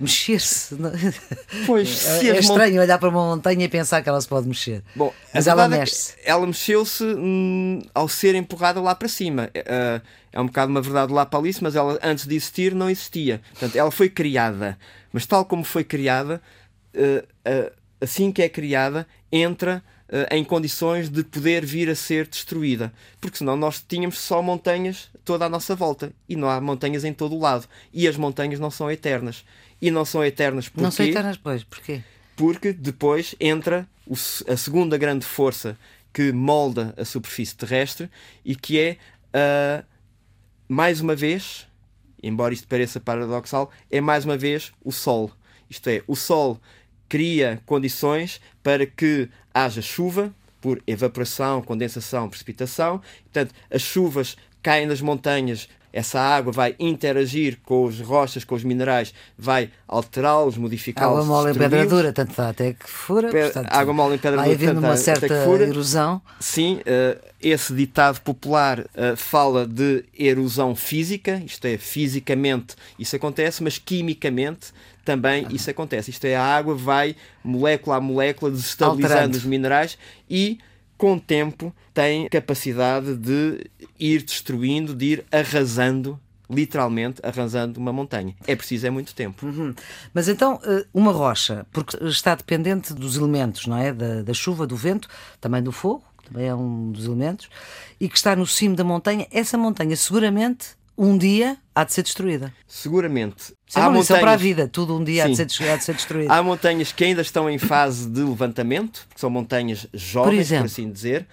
mexer-se? 0.00 0.74
Pois, 1.66 1.90
se 1.90 2.30
é 2.30 2.38
estranho 2.38 2.76
mont... 2.76 2.84
olhar 2.84 2.98
para 2.98 3.10
uma 3.10 3.36
montanha 3.36 3.66
e 3.66 3.68
pensar 3.68 4.02
que 4.02 4.08
ela 4.08 4.20
se 4.20 4.26
pode 4.26 4.48
mexer. 4.48 4.82
Bom, 4.96 5.12
mas 5.32 5.46
ela 5.46 5.66
é 5.66 5.68
mexe-se. 5.68 6.14
É 6.24 6.30
ela 6.30 6.46
mexeu-se 6.46 7.04
hum, 7.04 7.82
ao 7.94 8.08
ser 8.08 8.34
empurrada 8.34 8.80
lá 8.80 8.94
para 8.94 9.08
cima. 9.08 9.50
É, 9.54 10.00
é 10.32 10.40
um 10.40 10.46
bocado 10.46 10.70
uma 10.70 10.80
verdade 10.80 11.12
lá 11.12 11.26
para 11.26 11.38
Alice, 11.38 11.62
mas 11.62 11.76
ela 11.76 11.98
antes 12.02 12.26
de 12.26 12.34
existir 12.34 12.74
não 12.74 12.88
existia. 12.88 13.42
Portanto, 13.50 13.76
ela 13.76 13.90
foi 13.90 14.08
criada. 14.08 14.78
Mas 15.12 15.26
tal 15.26 15.44
como 15.44 15.62
foi 15.62 15.84
criada, 15.84 16.42
assim 18.00 18.30
que 18.30 18.42
é 18.42 18.48
criada, 18.48 19.06
entra 19.30 19.82
eh, 20.06 20.36
em 20.36 20.44
condições 20.44 21.08
de 21.08 21.24
poder 21.24 21.64
vir 21.64 21.88
a 21.88 21.94
ser 21.94 22.28
destruída. 22.28 22.92
Porque 23.20 23.38
senão 23.38 23.56
nós 23.56 23.82
tínhamos 23.86 24.18
só 24.18 24.42
montanhas 24.42 25.10
toda 25.24 25.46
à 25.46 25.48
nossa 25.48 25.74
volta 25.74 26.12
e 26.28 26.36
não 26.36 26.48
há 26.48 26.60
montanhas 26.60 27.04
em 27.04 27.12
todo 27.12 27.34
o 27.34 27.40
lado. 27.40 27.66
E 27.92 28.06
as 28.06 28.16
montanhas 28.16 28.60
não 28.60 28.70
são 28.70 28.90
eternas. 28.90 29.44
E 29.80 29.90
não 29.90 30.04
são 30.04 30.24
eternas 30.24 30.68
porque. 30.68 30.84
Não 30.84 30.90
são 30.90 31.06
eternas, 31.06 31.36
pois, 31.36 31.64
porquê? 31.64 32.02
Porque 32.36 32.72
depois 32.72 33.34
entra 33.40 33.88
a 34.46 34.56
segunda 34.56 34.98
grande 34.98 35.24
força 35.24 35.76
que 36.12 36.30
molda 36.32 36.94
a 36.96 37.04
superfície 37.04 37.56
terrestre 37.56 38.08
e 38.44 38.54
que 38.54 38.78
é, 38.78 38.96
uh, 39.34 39.84
mais 40.68 41.00
uma 41.00 41.16
vez, 41.16 41.66
embora 42.22 42.54
isto 42.54 42.68
pareça 42.68 43.00
paradoxal, 43.00 43.70
é 43.90 44.00
mais 44.00 44.24
uma 44.24 44.36
vez 44.36 44.70
o 44.84 44.92
Sol. 44.92 45.32
Isto 45.68 45.88
é, 45.88 46.02
o 46.06 46.14
Sol 46.14 46.60
cria 47.08 47.60
condições 47.66 48.40
para 48.62 48.86
que 48.86 49.28
haja 49.52 49.82
chuva, 49.82 50.34
por 50.60 50.82
evaporação, 50.86 51.60
condensação, 51.60 52.28
precipitação. 52.28 53.02
Portanto, 53.24 53.54
as 53.70 53.82
chuvas 53.82 54.36
caem 54.62 54.86
nas 54.86 55.02
montanhas, 55.02 55.68
essa 55.94 56.20
água 56.20 56.52
vai 56.52 56.74
interagir 56.80 57.58
com 57.62 57.86
as 57.86 58.00
rochas, 58.00 58.42
com 58.42 58.56
os 58.56 58.64
minerais, 58.64 59.14
vai 59.38 59.70
alterá-los, 59.86 60.56
modificá-los. 60.56 61.20
Água 61.20 61.24
mole 61.24 61.52
em 61.52 61.54
pedra 61.54 61.86
dura, 61.86 62.12
tanto 62.12 62.36
dá 62.36 62.48
até 62.48 62.72
que 62.72 62.90
fura. 62.90 63.30
Pe 63.30 63.42
portanto, 63.44 63.68
água 63.70 63.94
mole 63.94 64.16
em 64.16 64.18
pedra 64.18 64.42
dura. 64.42 64.52
Havendo 64.52 64.80
uma 64.80 64.96
certa 64.96 65.32
erosão. 65.32 66.20
Sim, 66.40 66.80
uh, 66.80 67.24
esse 67.40 67.72
ditado 67.72 68.20
popular 68.22 68.80
uh, 68.80 69.16
fala 69.16 69.68
de 69.68 70.04
erosão 70.18 70.74
física, 70.74 71.40
isto 71.46 71.64
é, 71.64 71.78
fisicamente 71.78 72.74
isso 72.98 73.14
acontece, 73.14 73.62
mas 73.62 73.78
quimicamente 73.78 74.72
também 75.04 75.46
isso 75.50 75.70
acontece. 75.70 76.10
Isto 76.10 76.24
é, 76.24 76.34
a 76.34 76.42
água 76.42 76.74
vai, 76.74 77.14
molécula 77.44 77.98
a 77.98 78.00
molécula, 78.00 78.50
desestabilizando 78.50 79.14
Alterando. 79.14 79.36
os 79.36 79.44
minerais 79.44 79.96
e 80.28 80.58
com 80.96 81.14
o 81.14 81.20
tempo, 81.20 81.74
tem 81.92 82.28
capacidade 82.28 83.16
de 83.16 83.70
ir 83.98 84.22
destruindo, 84.22 84.94
de 84.94 85.04
ir 85.06 85.24
arrasando 85.30 86.20
literalmente 86.48 87.20
arrasando 87.22 87.80
uma 87.80 87.92
montanha. 87.92 88.34
É 88.46 88.54
preciso 88.54 88.86
é 88.86 88.90
muito 88.90 89.14
tempo. 89.14 89.46
Uhum. 89.46 89.74
Mas 90.12 90.28
então, 90.28 90.60
eh, 90.64 90.84
uma 90.92 91.10
rocha, 91.10 91.66
porque 91.72 91.96
está 92.04 92.34
dependente 92.34 92.92
dos 92.92 93.16
elementos, 93.16 93.66
não 93.66 93.76
é? 93.76 93.92
Da, 93.92 94.22
da, 94.22 94.34
chuva, 94.34 94.66
do 94.66 94.76
vento, 94.76 95.08
também 95.40 95.62
do 95.62 95.72
fogo, 95.72 96.04
também 96.22 96.46
é 96.46 96.54
um 96.54 96.92
dos 96.92 97.06
elementos, 97.06 97.48
e 97.98 98.08
que 98.08 98.16
está 98.16 98.36
no 98.36 98.46
cimo 98.46 98.76
da 98.76 98.84
montanha, 98.84 99.26
essa 99.30 99.56
montanha 99.56 99.96
seguramente 99.96 100.76
um 100.96 101.18
dia 101.18 101.56
há 101.74 101.84
de 101.84 101.92
ser 101.92 102.02
destruída. 102.02 102.52
Seguramente. 102.66 103.52
Isso 103.66 103.78
é 103.78 103.82
há 103.82 103.90
montanhas... 103.90 104.20
para 104.20 104.32
a 104.32 104.36
vida, 104.36 104.68
tudo 104.68 104.96
um 104.96 105.02
dia 105.02 105.24
há 105.24 105.28
de, 105.28 105.36
ser, 105.36 105.68
há 105.68 105.76
de, 105.76 105.84
ser, 105.84 105.94
destruído. 105.94 106.30
Há 106.30 106.42
montanhas 106.42 106.92
que 106.92 107.04
ainda 107.04 107.22
estão 107.22 107.50
em 107.50 107.58
fase 107.58 108.08
de 108.08 108.20
levantamento, 108.20 109.06
que 109.12 109.20
são 109.20 109.28
montanhas 109.28 109.86
jovens, 109.92 110.48
por, 110.48 110.58
por 110.58 110.66
assim 110.66 110.90
dizer. 110.90 111.26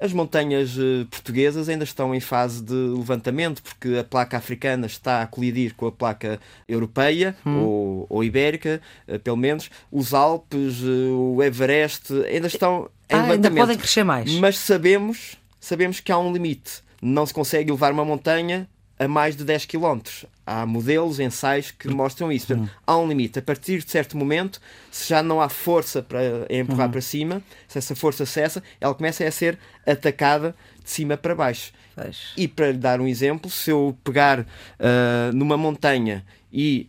As 0.00 0.12
montanhas 0.12 0.76
uh, 0.76 1.06
portuguesas 1.08 1.68
ainda 1.68 1.84
estão 1.84 2.12
em 2.12 2.18
fase 2.18 2.60
de 2.60 2.74
levantamento, 2.74 3.62
porque 3.62 3.98
a 3.98 4.02
placa 4.02 4.36
africana 4.36 4.86
está 4.86 5.22
a 5.22 5.26
colidir 5.28 5.74
com 5.76 5.86
a 5.86 5.92
placa 5.92 6.40
europeia 6.66 7.36
hum. 7.46 7.60
ou, 7.60 8.06
ou, 8.10 8.24
ibérica, 8.24 8.80
uh, 9.06 9.18
pelo 9.20 9.36
menos. 9.36 9.70
Os 9.92 10.12
Alpes, 10.12 10.80
uh, 10.82 11.34
o 11.36 11.42
Everest 11.42 12.12
ainda 12.24 12.48
estão 12.48 12.90
em 13.08 13.14
ah, 13.14 13.22
levantamento. 13.22 13.46
Ainda 13.46 13.60
podem 13.60 13.76
crescer 13.76 14.02
mais. 14.02 14.32
Mas 14.40 14.58
sabemos, 14.58 15.36
sabemos 15.60 16.00
que 16.00 16.10
há 16.10 16.18
um 16.18 16.32
limite. 16.32 16.82
Não 17.00 17.24
se 17.24 17.34
consegue 17.34 17.70
levar 17.70 17.92
uma 17.92 18.04
montanha 18.04 18.68
a 19.04 19.08
mais 19.08 19.36
de 19.36 19.44
10 19.44 19.66
km. 19.66 20.00
Há 20.46 20.66
modelos, 20.66 21.20
ensaios 21.20 21.70
que 21.70 21.88
mostram 21.88 22.30
isso. 22.32 22.48
Portanto, 22.48 22.68
uhum. 22.68 22.74
há 22.86 22.98
um 22.98 23.08
limite. 23.08 23.38
A 23.38 23.42
partir 23.42 23.82
de 23.82 23.90
certo 23.90 24.16
momento, 24.16 24.60
se 24.90 25.08
já 25.08 25.22
não 25.22 25.40
há 25.40 25.48
força 25.48 26.02
para 26.02 26.20
empurrar 26.50 26.86
uhum. 26.86 26.92
para 26.92 27.00
cima, 27.00 27.42
se 27.68 27.78
essa 27.78 27.94
força 27.94 28.26
cessa, 28.26 28.62
ela 28.80 28.94
começa 28.94 29.24
a 29.24 29.30
ser 29.30 29.58
atacada 29.86 30.54
de 30.82 30.90
cima 30.90 31.16
para 31.16 31.34
baixo. 31.34 31.72
E 32.36 32.48
para 32.48 32.72
lhe 32.72 32.78
dar 32.78 33.00
um 33.00 33.06
exemplo, 33.06 33.50
se 33.50 33.70
eu 33.70 33.96
pegar 34.02 34.40
uh, 34.40 35.32
numa 35.34 35.56
montanha 35.56 36.24
e 36.52 36.88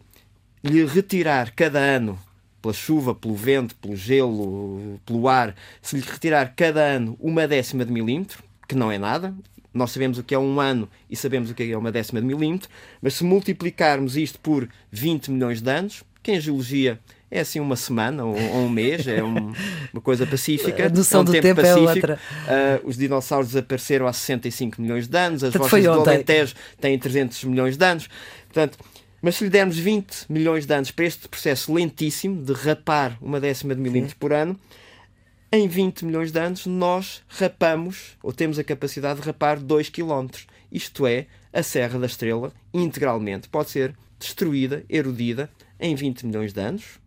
lhe 0.63 0.85
retirar 0.85 1.51
cada 1.51 1.79
ano 1.79 2.17
pela 2.61 2.73
chuva, 2.73 3.13
pelo 3.13 3.35
vento, 3.35 3.75
pelo 3.75 3.95
gelo, 3.95 4.99
pelo 5.05 5.27
ar, 5.27 5.53
se 5.81 5.97
lhe 5.97 6.01
retirar 6.01 6.53
cada 6.55 6.81
ano 6.81 7.17
uma 7.19 7.45
décima 7.45 7.83
de 7.83 7.91
milímetro, 7.91 8.41
que 8.67 8.75
não 8.75 8.89
é 8.89 8.97
nada, 8.97 9.35
nós 9.73 9.91
sabemos 9.91 10.17
o 10.17 10.23
que 10.23 10.35
é 10.35 10.39
um 10.39 10.59
ano 10.59 10.87
e 11.09 11.15
sabemos 11.15 11.49
o 11.49 11.53
que 11.53 11.71
é 11.71 11.77
uma 11.77 11.91
décima 11.91 12.21
de 12.21 12.27
milímetro, 12.27 12.69
mas 13.01 13.15
se 13.15 13.23
multiplicarmos 13.23 14.15
isto 14.15 14.39
por 14.39 14.67
20 14.91 15.31
milhões 15.31 15.61
de 15.61 15.69
anos, 15.69 16.03
que 16.21 16.31
em 16.31 16.39
geologia 16.39 16.99
é 17.29 17.39
assim 17.39 17.59
uma 17.59 17.75
semana 17.75 18.23
ou, 18.23 18.35
ou 18.35 18.65
um 18.65 18.69
mês, 18.69 19.07
é 19.07 19.23
um, 19.23 19.51
uma 19.91 20.01
coisa 20.01 20.25
pacífica. 20.25 20.85
A 20.85 20.89
noção 20.89 21.21
é 21.21 21.23
um 21.23 21.25
do 21.25 21.31
tempo, 21.31 21.43
tempo 21.43 21.61
é 21.61 21.75
outra. 21.75 22.19
Uh, 22.45 22.87
os 22.87 22.95
dinossauros 22.95 23.49
desapareceram 23.49 24.05
há 24.05 24.13
65 24.13 24.79
milhões 24.79 25.07
de 25.07 25.17
anos, 25.17 25.43
as 25.43 25.55
rochas 25.55 25.83
do 25.83 25.91
Alentejo 25.91 26.53
têm 26.79 26.97
300 26.97 27.43
milhões 27.45 27.75
de 27.75 27.83
anos. 27.83 28.07
Portanto, 28.45 28.77
mas 29.19 29.35
se 29.35 29.45
lhe 29.45 29.49
dermos 29.49 29.79
20 29.79 30.25
milhões 30.29 30.65
de 30.65 30.73
anos 30.73 30.91
para 30.91 31.05
este 31.05 31.27
processo 31.27 31.73
lentíssimo 31.73 32.43
de 32.43 32.53
rapar 32.53 33.17
uma 33.19 33.39
décima 33.39 33.73
de 33.73 33.81
milímetro 33.81 34.11
Sim. 34.11 34.19
por 34.19 34.31
ano, 34.31 34.59
em 35.53 35.67
20 35.67 36.05
milhões 36.05 36.31
de 36.31 36.39
anos 36.39 36.65
nós 36.65 37.21
rapamos, 37.27 38.17
ou 38.23 38.33
temos 38.33 38.57
a 38.57 38.63
capacidade 38.63 39.21
de 39.21 39.27
rapar 39.27 39.59
2 39.59 39.87
km. 39.87 40.27
Isto 40.71 41.05
é, 41.05 41.27
a 41.53 41.61
Serra 41.61 41.99
da 41.99 42.07
Estrela, 42.07 42.51
integralmente, 42.73 43.47
pode 43.49 43.69
ser 43.69 43.95
destruída, 44.17 44.83
erodida, 44.89 45.47
em 45.79 45.93
20 45.93 46.25
milhões 46.25 46.53
de 46.53 46.59
anos, 46.59 46.99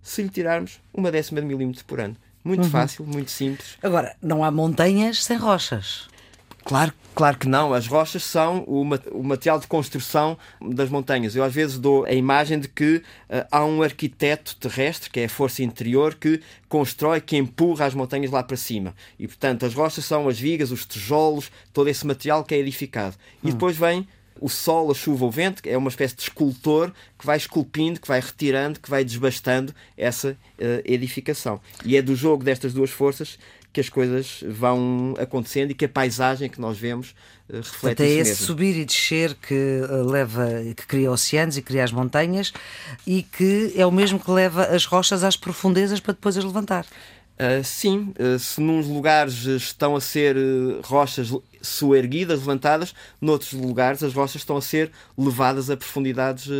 se 0.00 0.22
lhe 0.22 0.30
tirarmos 0.30 0.80
uma 0.94 1.12
décima 1.12 1.42
de 1.42 1.46
milímetro 1.46 1.84
por 1.84 2.00
ano. 2.00 2.16
Muito 2.42 2.64
uhum. 2.64 2.70
fácil, 2.70 3.04
muito 3.04 3.30
simples. 3.30 3.76
Agora, 3.82 4.16
não 4.22 4.42
há 4.42 4.50
montanhas 4.50 5.22
sem 5.22 5.36
rochas. 5.36 6.08
Claro, 6.70 6.92
claro 7.16 7.36
que 7.36 7.48
não. 7.48 7.74
As 7.74 7.88
rochas 7.88 8.22
são 8.22 8.62
o, 8.64 8.82
o, 9.10 9.24
material 9.24 9.58
de 9.58 9.66
construção 9.66 10.38
das 10.62 10.88
montanhas. 10.88 11.34
Eu 11.34 11.42
às 11.42 11.52
vezes 11.52 11.76
dou 11.76 12.04
a 12.04 12.12
imagem 12.12 12.60
de 12.60 12.68
que 12.68 12.98
uh, 12.98 13.44
há 13.50 13.64
um 13.64 13.82
arquiteto 13.82 14.54
terrestre, 14.54 15.10
que 15.10 15.18
é 15.18 15.24
a 15.24 15.28
força 15.28 15.64
interior, 15.64 16.14
que 16.14 16.40
constrói, 16.68 17.20
que 17.20 17.36
empurra 17.36 17.86
as 17.86 17.94
montanhas 17.94 18.30
lá 18.30 18.40
para 18.40 18.56
cima. 18.56 18.94
E 19.18 19.26
portanto, 19.26 19.66
as 19.66 19.74
rochas 19.74 20.04
são 20.04 20.28
as 20.28 20.38
vigas, 20.38 20.70
os 20.70 20.86
tijolos, 20.86 21.50
todo 21.72 21.88
esse 21.88 22.06
material 22.06 22.44
que 22.44 22.54
é 22.54 22.58
edificado. 22.58 23.16
Hum. 23.42 23.48
E 23.48 23.50
depois 23.50 23.76
vem 23.76 24.06
o 24.40 24.48
sol, 24.48 24.92
a 24.92 24.94
chuva, 24.94 25.26
o 25.26 25.30
vento, 25.30 25.64
que 25.64 25.68
é 25.68 25.76
uma 25.76 25.90
espécie 25.90 26.14
de 26.14 26.22
escultor 26.22 26.92
que 27.18 27.26
vai 27.26 27.36
esculpindo, 27.36 28.00
que 28.00 28.06
vai 28.06 28.20
retirando, 28.20 28.78
que 28.78 28.88
vai 28.88 29.04
desbastando 29.04 29.74
essa 29.96 30.30
uh, 30.30 30.82
edificação. 30.84 31.60
E 31.84 31.96
é 31.96 32.02
do 32.02 32.14
jogo 32.14 32.44
destas 32.44 32.72
duas 32.72 32.90
forças 32.90 33.36
que 33.72 33.80
as 33.80 33.88
coisas 33.88 34.42
vão 34.48 35.14
acontecendo 35.18 35.70
e 35.70 35.74
que 35.74 35.84
a 35.84 35.88
paisagem 35.88 36.48
que 36.48 36.60
nós 36.60 36.78
vemos 36.78 37.14
uh, 37.48 37.56
reflete 37.56 38.02
Até 38.02 38.06
isso 38.06 38.20
esse 38.20 38.30
mesmo. 38.30 38.46
subir 38.46 38.76
e 38.76 38.84
descer 38.84 39.34
que 39.34 39.82
uh, 39.88 40.10
leva, 40.10 40.48
que 40.76 40.86
cria 40.86 41.10
oceanos 41.10 41.56
e 41.56 41.62
cria 41.62 41.84
as 41.84 41.92
montanhas 41.92 42.52
e 43.06 43.22
que 43.22 43.72
é 43.76 43.86
o 43.86 43.92
mesmo 43.92 44.18
que 44.18 44.30
leva 44.30 44.64
as 44.64 44.84
rochas 44.84 45.22
às 45.22 45.36
profundezas 45.36 46.00
para 46.00 46.14
depois 46.14 46.36
as 46.36 46.44
levantar. 46.44 46.84
Uh, 47.40 47.64
sim, 47.64 48.12
uh, 48.18 48.38
se 48.38 48.60
num 48.60 48.82
lugares 48.82 49.46
estão 49.46 49.96
a 49.96 50.00
ser 50.00 50.36
uh, 50.36 50.82
rochas 50.84 51.32
soerguidas, 51.62 52.40
levantadas, 52.40 52.94
noutros 53.18 53.54
lugares 53.54 54.02
as 54.02 54.12
rochas 54.12 54.42
estão 54.42 54.58
a 54.58 54.60
ser 54.60 54.92
levadas 55.16 55.70
a 55.70 55.76
profundidades 55.76 56.50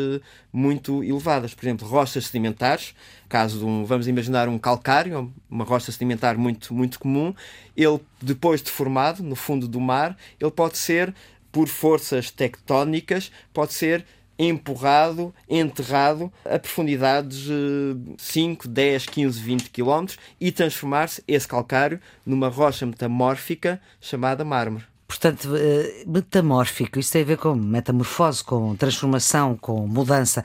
muito 0.50 1.04
elevadas. 1.04 1.52
Por 1.52 1.66
exemplo, 1.66 1.86
rochas 1.86 2.28
sedimentares, 2.28 2.94
caso 3.28 3.58
de 3.58 3.64
um, 3.66 3.84
vamos 3.84 4.08
imaginar 4.08 4.48
um 4.48 4.58
calcário, 4.58 5.30
uma 5.50 5.66
rocha 5.66 5.92
sedimentar 5.92 6.38
muito, 6.38 6.72
muito 6.72 6.98
comum, 6.98 7.34
ele 7.76 8.00
depois 8.22 8.62
de 8.62 8.70
formado 8.70 9.22
no 9.22 9.36
fundo 9.36 9.68
do 9.68 9.80
mar, 9.80 10.16
ele 10.40 10.50
pode 10.50 10.78
ser 10.78 11.14
por 11.52 11.68
forças 11.68 12.30
tectónicas, 12.30 13.30
pode 13.52 13.74
ser 13.74 14.06
empurrado, 14.48 15.34
enterrado 15.48 16.32
a 16.44 16.58
profundidades 16.58 17.38
de 17.38 17.96
5, 18.16 18.66
10, 18.66 19.06
15, 19.06 19.40
20 19.40 19.70
km 19.70 20.06
e 20.40 20.50
transformar-se 20.50 21.22
esse 21.28 21.46
calcário 21.46 22.00
numa 22.24 22.48
rocha 22.48 22.86
metamórfica 22.86 23.80
chamada 24.00 24.44
mármore. 24.44 24.84
Portanto, 25.06 25.56
eh, 25.56 26.04
metamórfico, 26.06 27.00
isso 27.00 27.12
tem 27.12 27.22
a 27.22 27.24
ver 27.24 27.36
com 27.36 27.52
metamorfose, 27.56 28.44
com 28.44 28.76
transformação, 28.76 29.56
com 29.56 29.84
mudança. 29.84 30.44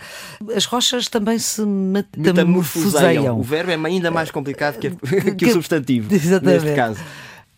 As 0.56 0.66
rochas 0.66 1.08
também 1.08 1.38
se 1.38 1.62
metamorfoseiam. 1.64 3.40
O 3.40 3.44
verbo 3.44 3.72
é 3.72 3.76
ainda 3.76 4.10
mais 4.10 4.32
complicado 4.32 4.80
que, 4.80 4.90
que, 4.90 5.36
que 5.38 5.46
o 5.46 5.54
substantivo, 5.54 6.10
Exatamente. 6.14 6.64
neste 6.64 6.76
caso. 6.76 7.00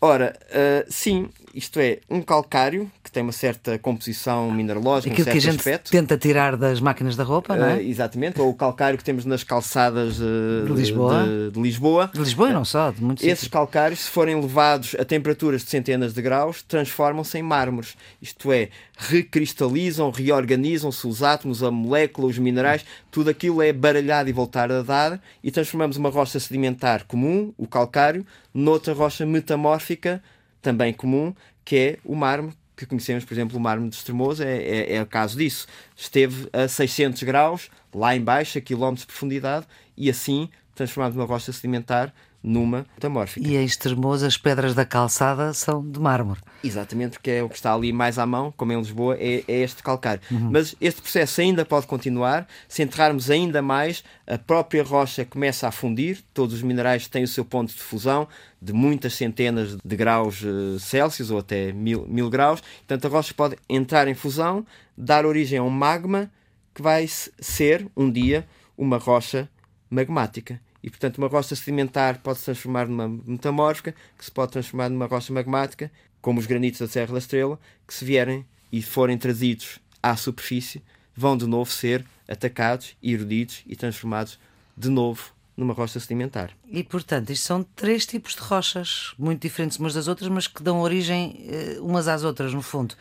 Ora, 0.00 0.38
uh, 0.50 0.84
sim, 0.92 1.28
isto 1.58 1.80
é, 1.80 1.98
um 2.08 2.22
calcário 2.22 2.88
que 3.02 3.10
tem 3.10 3.20
uma 3.20 3.32
certa 3.32 3.76
composição 3.80 4.48
mineralógica, 4.48 5.12
Aquilo 5.12 5.22
um 5.22 5.24
certo 5.24 5.32
que 5.32 5.48
a 5.48 5.50
gente 5.50 5.58
aspecto. 5.58 5.90
tenta 5.90 6.16
tirar 6.16 6.56
das 6.56 6.80
máquinas 6.80 7.16
da 7.16 7.24
roupa, 7.24 7.56
não 7.56 7.66
é? 7.66 7.76
Uh, 7.78 7.80
exatamente, 7.80 8.40
ou 8.40 8.48
o 8.48 8.54
calcário 8.54 8.96
que 8.96 9.02
temos 9.02 9.24
nas 9.24 9.42
calçadas 9.42 10.20
uh, 10.20 10.66
de, 10.66 10.72
Lisboa. 10.72 11.24
De, 11.24 11.50
de, 11.50 11.60
Lisboa. 11.60 12.10
De 12.14 12.20
Lisboa 12.20 12.50
e 12.50 12.52
não 12.52 12.64
só, 12.64 12.92
de 12.92 13.02
muitos 13.02 13.24
Esses 13.24 13.48
calcários, 13.48 14.00
se 14.00 14.10
forem 14.10 14.40
levados 14.40 14.94
a 14.96 15.04
temperaturas 15.04 15.64
de 15.64 15.70
centenas 15.70 16.14
de 16.14 16.22
graus, 16.22 16.62
transformam-se 16.62 17.36
em 17.36 17.42
mármores. 17.42 17.96
Isto 18.22 18.52
é, 18.52 18.68
recristalizam, 18.96 20.12
reorganizam-se 20.12 21.06
os 21.08 21.24
átomos, 21.24 21.64
a 21.64 21.72
molécula, 21.72 22.28
os 22.28 22.38
minerais, 22.38 22.84
tudo 23.10 23.30
aquilo 23.30 23.60
é 23.60 23.72
baralhado 23.72 24.28
e 24.28 24.32
voltar 24.32 24.70
a 24.70 24.82
dar 24.82 25.20
e 25.42 25.50
transformamos 25.50 25.96
uma 25.96 26.08
rocha 26.08 26.38
sedimentar 26.38 27.04
comum, 27.04 27.52
o 27.58 27.66
calcário, 27.66 28.24
noutra 28.54 28.94
rocha 28.94 29.26
metamórfica, 29.26 30.22
também 30.60 30.92
comum, 30.92 31.34
que 31.64 31.76
é 31.76 31.98
o 32.04 32.14
mármore, 32.14 32.54
que 32.76 32.86
conhecemos, 32.86 33.24
por 33.24 33.34
exemplo, 33.34 33.56
o 33.56 33.60
mármore 33.60 33.90
de 33.90 33.96
Estremoz, 33.96 34.40
é, 34.40 34.56
é, 34.56 34.94
é 34.96 35.02
o 35.02 35.06
caso 35.06 35.36
disso. 35.36 35.66
Esteve 35.96 36.48
a 36.52 36.68
600 36.68 37.22
graus, 37.24 37.70
lá 37.92 38.14
embaixo, 38.14 38.58
a 38.58 38.60
quilómetros 38.60 39.00
de 39.00 39.06
profundidade, 39.06 39.66
e 39.96 40.08
assim 40.08 40.48
transformado 40.74 41.14
numa 41.14 41.26
rocha 41.26 41.52
sedimentar 41.52 42.14
numa 42.42 42.86
metamórfica. 42.94 43.46
E 43.46 43.56
em 43.56 43.64
Estremoz 43.64 44.22
as 44.22 44.36
pedras 44.36 44.74
da 44.74 44.84
calçada 44.84 45.52
são 45.52 45.82
de 45.88 45.98
mármore. 45.98 46.40
Exatamente, 46.62 47.12
porque 47.12 47.30
é 47.30 47.42
o 47.42 47.48
que 47.48 47.56
está 47.56 47.74
ali 47.74 47.92
mais 47.92 48.18
à 48.18 48.26
mão, 48.26 48.52
como 48.56 48.72
em 48.72 48.78
Lisboa, 48.78 49.16
é, 49.18 49.42
é 49.46 49.60
este 49.60 49.82
calcário. 49.82 50.20
Uhum. 50.30 50.50
Mas 50.52 50.74
este 50.80 51.02
processo 51.02 51.40
ainda 51.40 51.64
pode 51.64 51.86
continuar, 51.86 52.46
se 52.68 52.82
enterrarmos 52.82 53.30
ainda 53.30 53.60
mais, 53.60 54.04
a 54.26 54.38
própria 54.38 54.82
rocha 54.82 55.24
começa 55.24 55.66
a 55.66 55.72
fundir, 55.72 56.22
todos 56.32 56.54
os 56.54 56.62
minerais 56.62 57.08
têm 57.08 57.24
o 57.24 57.28
seu 57.28 57.44
ponto 57.44 57.74
de 57.74 57.80
fusão, 57.80 58.28
de 58.60 58.72
muitas 58.72 59.14
centenas 59.14 59.76
de 59.84 59.96
graus 59.96 60.42
uh, 60.42 60.78
Celsius 60.78 61.30
ou 61.30 61.38
até 61.38 61.72
mil, 61.72 62.06
mil 62.06 62.30
graus. 62.30 62.60
Portanto, 62.60 63.06
a 63.06 63.08
rocha 63.08 63.34
pode 63.34 63.56
entrar 63.68 64.08
em 64.08 64.14
fusão, 64.14 64.64
dar 64.96 65.26
origem 65.26 65.58
a 65.58 65.62
um 65.62 65.70
magma 65.70 66.30
que 66.74 66.82
vai 66.82 67.06
ser, 67.08 67.86
um 67.96 68.10
dia, 68.10 68.46
uma 68.76 68.98
rocha 68.98 69.48
magmática. 69.90 70.60
E, 70.82 70.90
portanto, 70.90 71.18
uma 71.18 71.26
rocha 71.26 71.56
sedimentar 71.56 72.20
pode 72.20 72.38
se 72.38 72.44
transformar 72.44 72.86
numa 72.86 73.08
metamórfica, 73.08 73.94
que 74.16 74.24
se 74.24 74.30
pode 74.30 74.52
transformar 74.52 74.88
numa 74.88 75.06
rocha 75.06 75.32
magmática, 75.32 75.90
como 76.20 76.38
os 76.38 76.46
granitos 76.46 76.80
da 76.80 76.88
Serra 76.88 77.12
da 77.12 77.18
Estrela, 77.18 77.58
que 77.86 77.94
se 77.94 78.04
vierem 78.04 78.44
e 78.70 78.82
forem 78.82 79.18
trazidos 79.18 79.78
à 80.02 80.16
superfície, 80.16 80.82
vão 81.16 81.36
de 81.36 81.46
novo 81.46 81.70
ser 81.70 82.04
atacados, 82.28 82.96
erudidos 83.02 83.62
e 83.66 83.74
transformados 83.74 84.38
de 84.76 84.88
novo 84.88 85.32
numa 85.56 85.74
rocha 85.74 85.98
sedimentar. 85.98 86.52
E, 86.70 86.84
portanto, 86.84 87.30
isto 87.30 87.44
são 87.44 87.64
três 87.64 88.06
tipos 88.06 88.36
de 88.36 88.40
rochas, 88.40 89.12
muito 89.18 89.42
diferentes 89.42 89.78
umas 89.78 89.94
das 89.94 90.06
outras, 90.06 90.28
mas 90.28 90.46
que 90.46 90.62
dão 90.62 90.80
origem 90.80 91.44
uh, 91.78 91.84
umas 91.84 92.06
às 92.06 92.22
outras, 92.22 92.54
no 92.54 92.62
fundo. 92.62 92.94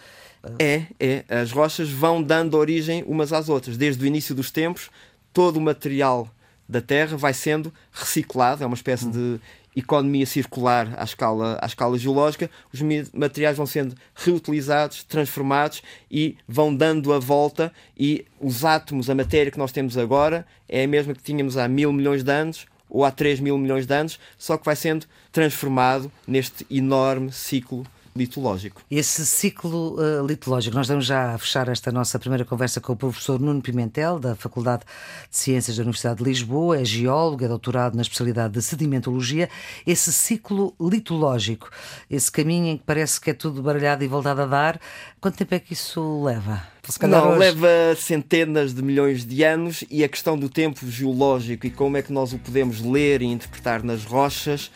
É, 0.57 0.86
é. 1.00 1.25
As 1.29 1.51
rochas 1.51 1.89
vão 1.89 2.24
dando 2.24 2.55
origem 2.57 3.03
umas 3.03 3.31
às 3.31 3.48
outras. 3.48 3.77
Desde 3.77 4.03
o 4.03 4.07
início 4.07 4.34
dos 4.34 4.50
tempos, 4.50 4.89
todo 5.31 5.57
o 5.57 5.62
material 5.62 6.27
da 6.68 6.82
Terra 6.82 7.16
vai 7.18 7.34
sendo 7.34 7.74
reciclado, 7.92 8.64
é 8.64 8.68
uma 8.68 8.76
espécie 8.76 9.06
hum. 9.08 9.12
de 9.12 9.40
economia 9.76 10.26
circular 10.26 10.92
à 10.98 11.04
escala, 11.04 11.60
à 11.62 11.66
escala 11.68 11.98
geológica, 12.00 12.50
os 12.74 12.82
materiais 13.14 13.56
vão 13.56 13.68
sendo 13.68 13.96
reutilizados, 14.16 15.04
transformados 15.04 15.84
e 16.10 16.36
vão 16.48 16.76
dando 16.76 17.14
a 17.14 17.20
volta 17.20 17.72
e 17.96 18.26
os 18.40 18.66
átomos, 18.66 19.08
a 19.08 19.14
matéria 19.14 19.52
que 19.52 19.60
nós 19.60 19.72
temos 19.72 19.96
agora 19.96 20.48
é 20.68 20.84
a 20.84 20.88
mesma 20.88 21.14
que 21.14 21.22
tínhamos 21.22 21.58
há 21.58 21.68
mil 21.68 21.94
milhões 21.94 22.24
de 22.24 22.32
anos 22.32 22.66
ou 22.90 23.06
há 23.06 23.12
3 23.12 23.40
mil 23.40 23.58
milhões 23.58 23.86
de 23.86 23.94
anos, 23.94 24.20
só 24.38 24.58
que 24.58 24.66
vai 24.66 24.76
sendo 24.76 25.06
transformado 25.32 26.12
neste 26.26 26.66
enorme 26.72 27.32
ciclo 27.32 27.86
litológico. 28.18 28.82
Esse 28.90 29.26
ciclo 29.26 29.96
uh, 29.96 30.26
litológico, 30.26 30.76
nós 30.76 30.86
estamos 30.86 31.06
já 31.06 31.36
a 31.36 31.38
fechar 31.38 31.70
esta 31.70 31.92
nossa 31.92 32.18
primeira 32.18 32.44
conversa 32.44 32.82
com 32.82 32.94
o 32.94 32.96
professor 32.96 33.40
Nuno 33.40 33.62
Pimentel, 33.62 34.20
da 34.20 34.36
Faculdade 34.36 34.84
de 35.30 35.38
Ciências 35.38 35.78
da 35.78 35.84
Universidade 35.84 36.18
de 36.18 36.24
Lisboa, 36.24 36.80
é 36.80 36.86
geólogo, 36.86 37.46
é 37.46 37.48
doutorado 37.48 37.96
na 37.96 38.02
especialidade 38.02 38.56
de 38.56 38.62
sedimentologia. 38.62 39.50
Esse 39.86 40.12
ciclo 40.12 40.74
litológico, 40.82 41.70
esse 42.10 42.32
caminho 42.32 42.68
em 42.68 42.78
que 42.78 42.84
parece 42.84 43.22
que 43.22 43.30
é 43.30 43.34
tudo 43.34 43.62
baralhado 43.62 44.04
e 44.04 44.08
voltado 44.08 44.42
a 44.42 44.46
dar, 44.46 44.80
quanto 45.22 45.38
tempo 45.38 45.54
é 45.54 45.60
que 45.60 45.74
isso 45.74 46.24
leva? 46.24 46.62
Não, 47.02 47.32
hoje... 47.32 47.40
leva 47.40 47.96
centenas 47.98 48.74
de 48.74 48.82
milhões 48.82 49.26
de 49.26 49.44
anos 49.44 49.84
e 49.92 50.04
a 50.06 50.10
questão 50.10 50.40
do 50.40 50.48
tempo 50.48 50.90
geológico 50.90 51.68
e 51.68 51.70
como 51.70 51.98
é 51.98 52.02
que 52.02 52.14
nós 52.14 52.32
o 52.32 52.40
podemos 52.40 52.80
ler 52.80 53.22
e 53.22 53.26
interpretar 53.26 53.84
nas 53.84 54.06
rochas 54.06 54.72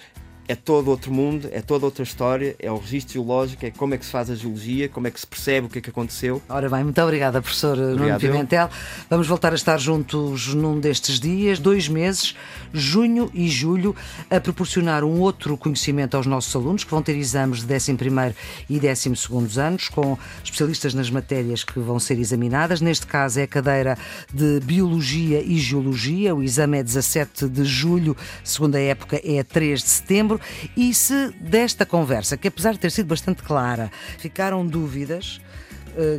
é 0.47 0.55
todo 0.55 0.89
outro 0.89 1.11
mundo, 1.13 1.49
é 1.51 1.61
toda 1.61 1.85
outra 1.85 2.03
história, 2.03 2.55
é 2.59 2.69
o 2.69 2.77
registro 2.77 3.13
geológico, 3.13 3.65
é 3.65 3.71
como 3.71 3.93
é 3.93 3.97
que 3.97 4.05
se 4.05 4.11
faz 4.11 4.29
a 4.29 4.35
geologia, 4.35 4.89
como 4.89 5.07
é 5.07 5.11
que 5.11 5.19
se 5.19 5.25
percebe 5.25 5.67
o 5.67 5.69
que 5.69 5.79
é 5.79 5.81
que 5.81 5.89
aconteceu. 5.89 6.41
Ora 6.49 6.69
bem, 6.69 6.83
muito 6.83 7.01
obrigada, 7.01 7.41
professor 7.41 7.77
Nuno 7.77 8.19
Pimentel. 8.19 8.69
Vamos 9.09 9.27
voltar 9.27 9.53
a 9.53 9.55
estar 9.55 9.77
juntos 9.77 10.53
num 10.53 10.79
destes 10.79 11.19
dias, 11.19 11.57
dois 11.57 11.87
meses, 11.87 12.35
junho 12.73 13.31
e 13.33 13.47
julho, 13.47 13.95
a 14.29 14.39
proporcionar 14.41 15.03
um 15.03 15.19
outro 15.19 15.55
conhecimento 15.55 16.17
aos 16.17 16.25
nossos 16.25 16.53
alunos, 16.53 16.83
que 16.83 16.91
vão 16.91 17.01
ter 17.01 17.15
exames 17.15 17.63
de 17.63 17.73
11 17.73 18.35
e 18.69 18.79
12 18.79 19.59
anos, 19.59 19.87
com 19.87 20.17
especialistas 20.43 20.93
nas 20.93 21.09
matérias 21.09 21.63
que 21.63 21.79
vão 21.79 21.97
ser 21.97 22.19
examinadas. 22.19 22.81
Neste 22.81 23.07
caso 23.07 23.39
é 23.39 23.43
a 23.43 23.47
cadeira 23.47 23.97
de 24.33 24.59
Biologia 24.59 25.41
e 25.41 25.57
Geologia, 25.57 26.35
o 26.35 26.43
exame 26.43 26.79
é 26.79 26.83
17 26.83 27.47
de 27.47 27.63
julho, 27.63 28.17
segunda 28.43 28.79
época 28.79 29.21
é 29.23 29.43
3 29.43 29.81
de 29.81 29.89
setembro. 29.89 30.40
E 30.75 30.93
se 30.93 31.29
desta 31.39 31.85
conversa, 31.85 32.37
que 32.37 32.47
apesar 32.47 32.73
de 32.73 32.79
ter 32.79 32.91
sido 32.91 33.07
bastante 33.07 33.43
clara, 33.43 33.91
ficaram 34.17 34.65
dúvidas, 34.65 35.41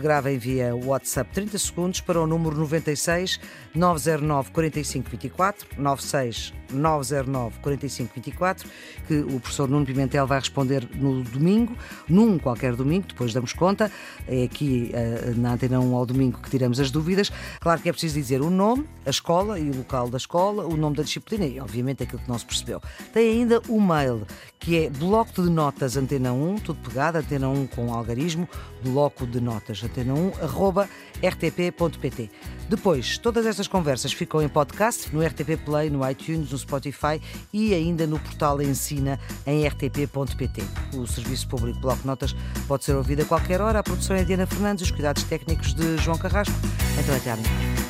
gravem 0.01 0.39
via 0.39 0.75
WhatsApp 0.75 1.31
30 1.33 1.59
segundos 1.59 2.01
para 2.01 2.21
o 2.21 2.27
número 2.27 2.57
96 2.57 3.41
909 3.75 4.51
45 4.51 5.11
24 5.11 5.67
96 5.79 6.53
909 6.73 7.59
45 7.61 8.13
24 8.15 8.69
que 9.07 9.15
o 9.19 9.41
professor 9.41 9.69
Nuno 9.69 9.87
Pimentel 9.87 10.27
vai 10.27 10.39
responder 10.39 10.89
no 10.95 11.23
domingo, 11.23 11.77
num 12.09 12.39
qualquer 12.39 12.75
domingo, 12.75 13.07
depois 13.09 13.33
damos 13.33 13.53
conta. 13.53 13.91
É 14.27 14.45
aqui 14.45 14.91
eh, 14.93 15.33
na 15.37 15.55
Antena 15.55 15.81
1 15.81 15.95
ao 15.95 16.07
domingo 16.07 16.39
que 16.39 16.51
tiramos 16.51 16.81
as 16.81 16.91
dúvidas. 16.91 17.31
Claro 17.61 17.81
que 17.81 17.89
é 17.89 17.93
preciso 17.93 18.15
dizer 18.15 18.41
o 18.41 18.51
nome, 18.51 18.89
a 19.05 19.11
escola 19.11 19.59
e 19.59 19.71
o 19.71 19.77
local 19.77 20.09
da 20.09 20.17
escola, 20.17 20.65
o 20.65 20.77
nome 20.77 20.97
da 20.97 21.03
disciplina 21.03 21.47
e, 21.47 21.61
obviamente, 21.61 22.03
aquilo 22.03 22.21
que 22.21 22.29
não 22.29 22.39
se 22.39 22.47
percebeu. 22.47 22.81
Tem 23.13 23.41
ainda 23.41 23.61
o 23.69 23.81
mail, 23.81 24.27
que 24.59 24.79
é 24.79 24.91
bloco 24.91 25.43
de 25.43 25.51
notas 25.51 25.97
Antena 25.97 26.33
1, 26.33 26.57
tudo 26.57 26.79
pegado, 26.89 27.19
Antena 27.19 27.49
1 27.49 27.67
com 27.69 27.93
algarismo, 27.93 28.49
bloco 28.83 29.27
de 29.27 29.41
notas 29.41 29.62
Antena 29.71 30.15
1, 30.15 30.33
arroba 30.43 30.89
rtp.pt. 31.23 32.31
Depois, 32.69 33.19
todas 33.19 33.47
estas 33.47 33.69
conversas 33.69 34.13
ficam 34.13 34.43
em 34.43 34.49
podcast 34.49 35.15
no 35.15 35.25
RTP 35.25 35.57
Play, 35.65 35.91
no 35.91 36.09
iTunes, 36.09 36.51
no 36.51 36.59
Spotify 36.59 37.21
e 37.53 37.75
ainda 37.75 38.07
no 38.07 38.19
portal 38.19 38.61
Ensina 38.63 39.21
em 39.47 39.67
rtp.pt. 39.67 40.63
O 40.97 41.07
Serviço 41.07 41.49
Público 41.49 41.81
Bloco 41.81 42.07
Notas 42.07 42.35
pode 42.67 42.85
ser 42.85 42.97
ouvido 42.97 43.23
a 43.23 43.25
qualquer 43.25 43.61
hora. 43.61 43.79
A 43.79 43.83
produção 43.83 44.17
é 44.17 44.25
Diana 44.25 44.47
Fernandes, 44.47 44.85
os 44.85 44.91
cuidados 44.91 45.23
técnicos 45.25 45.75
de 45.75 45.97
João 45.99 46.19
Carrasco. 46.19 46.55
Então 46.99 47.15
até 47.15 47.33
amanhã. 47.33 47.82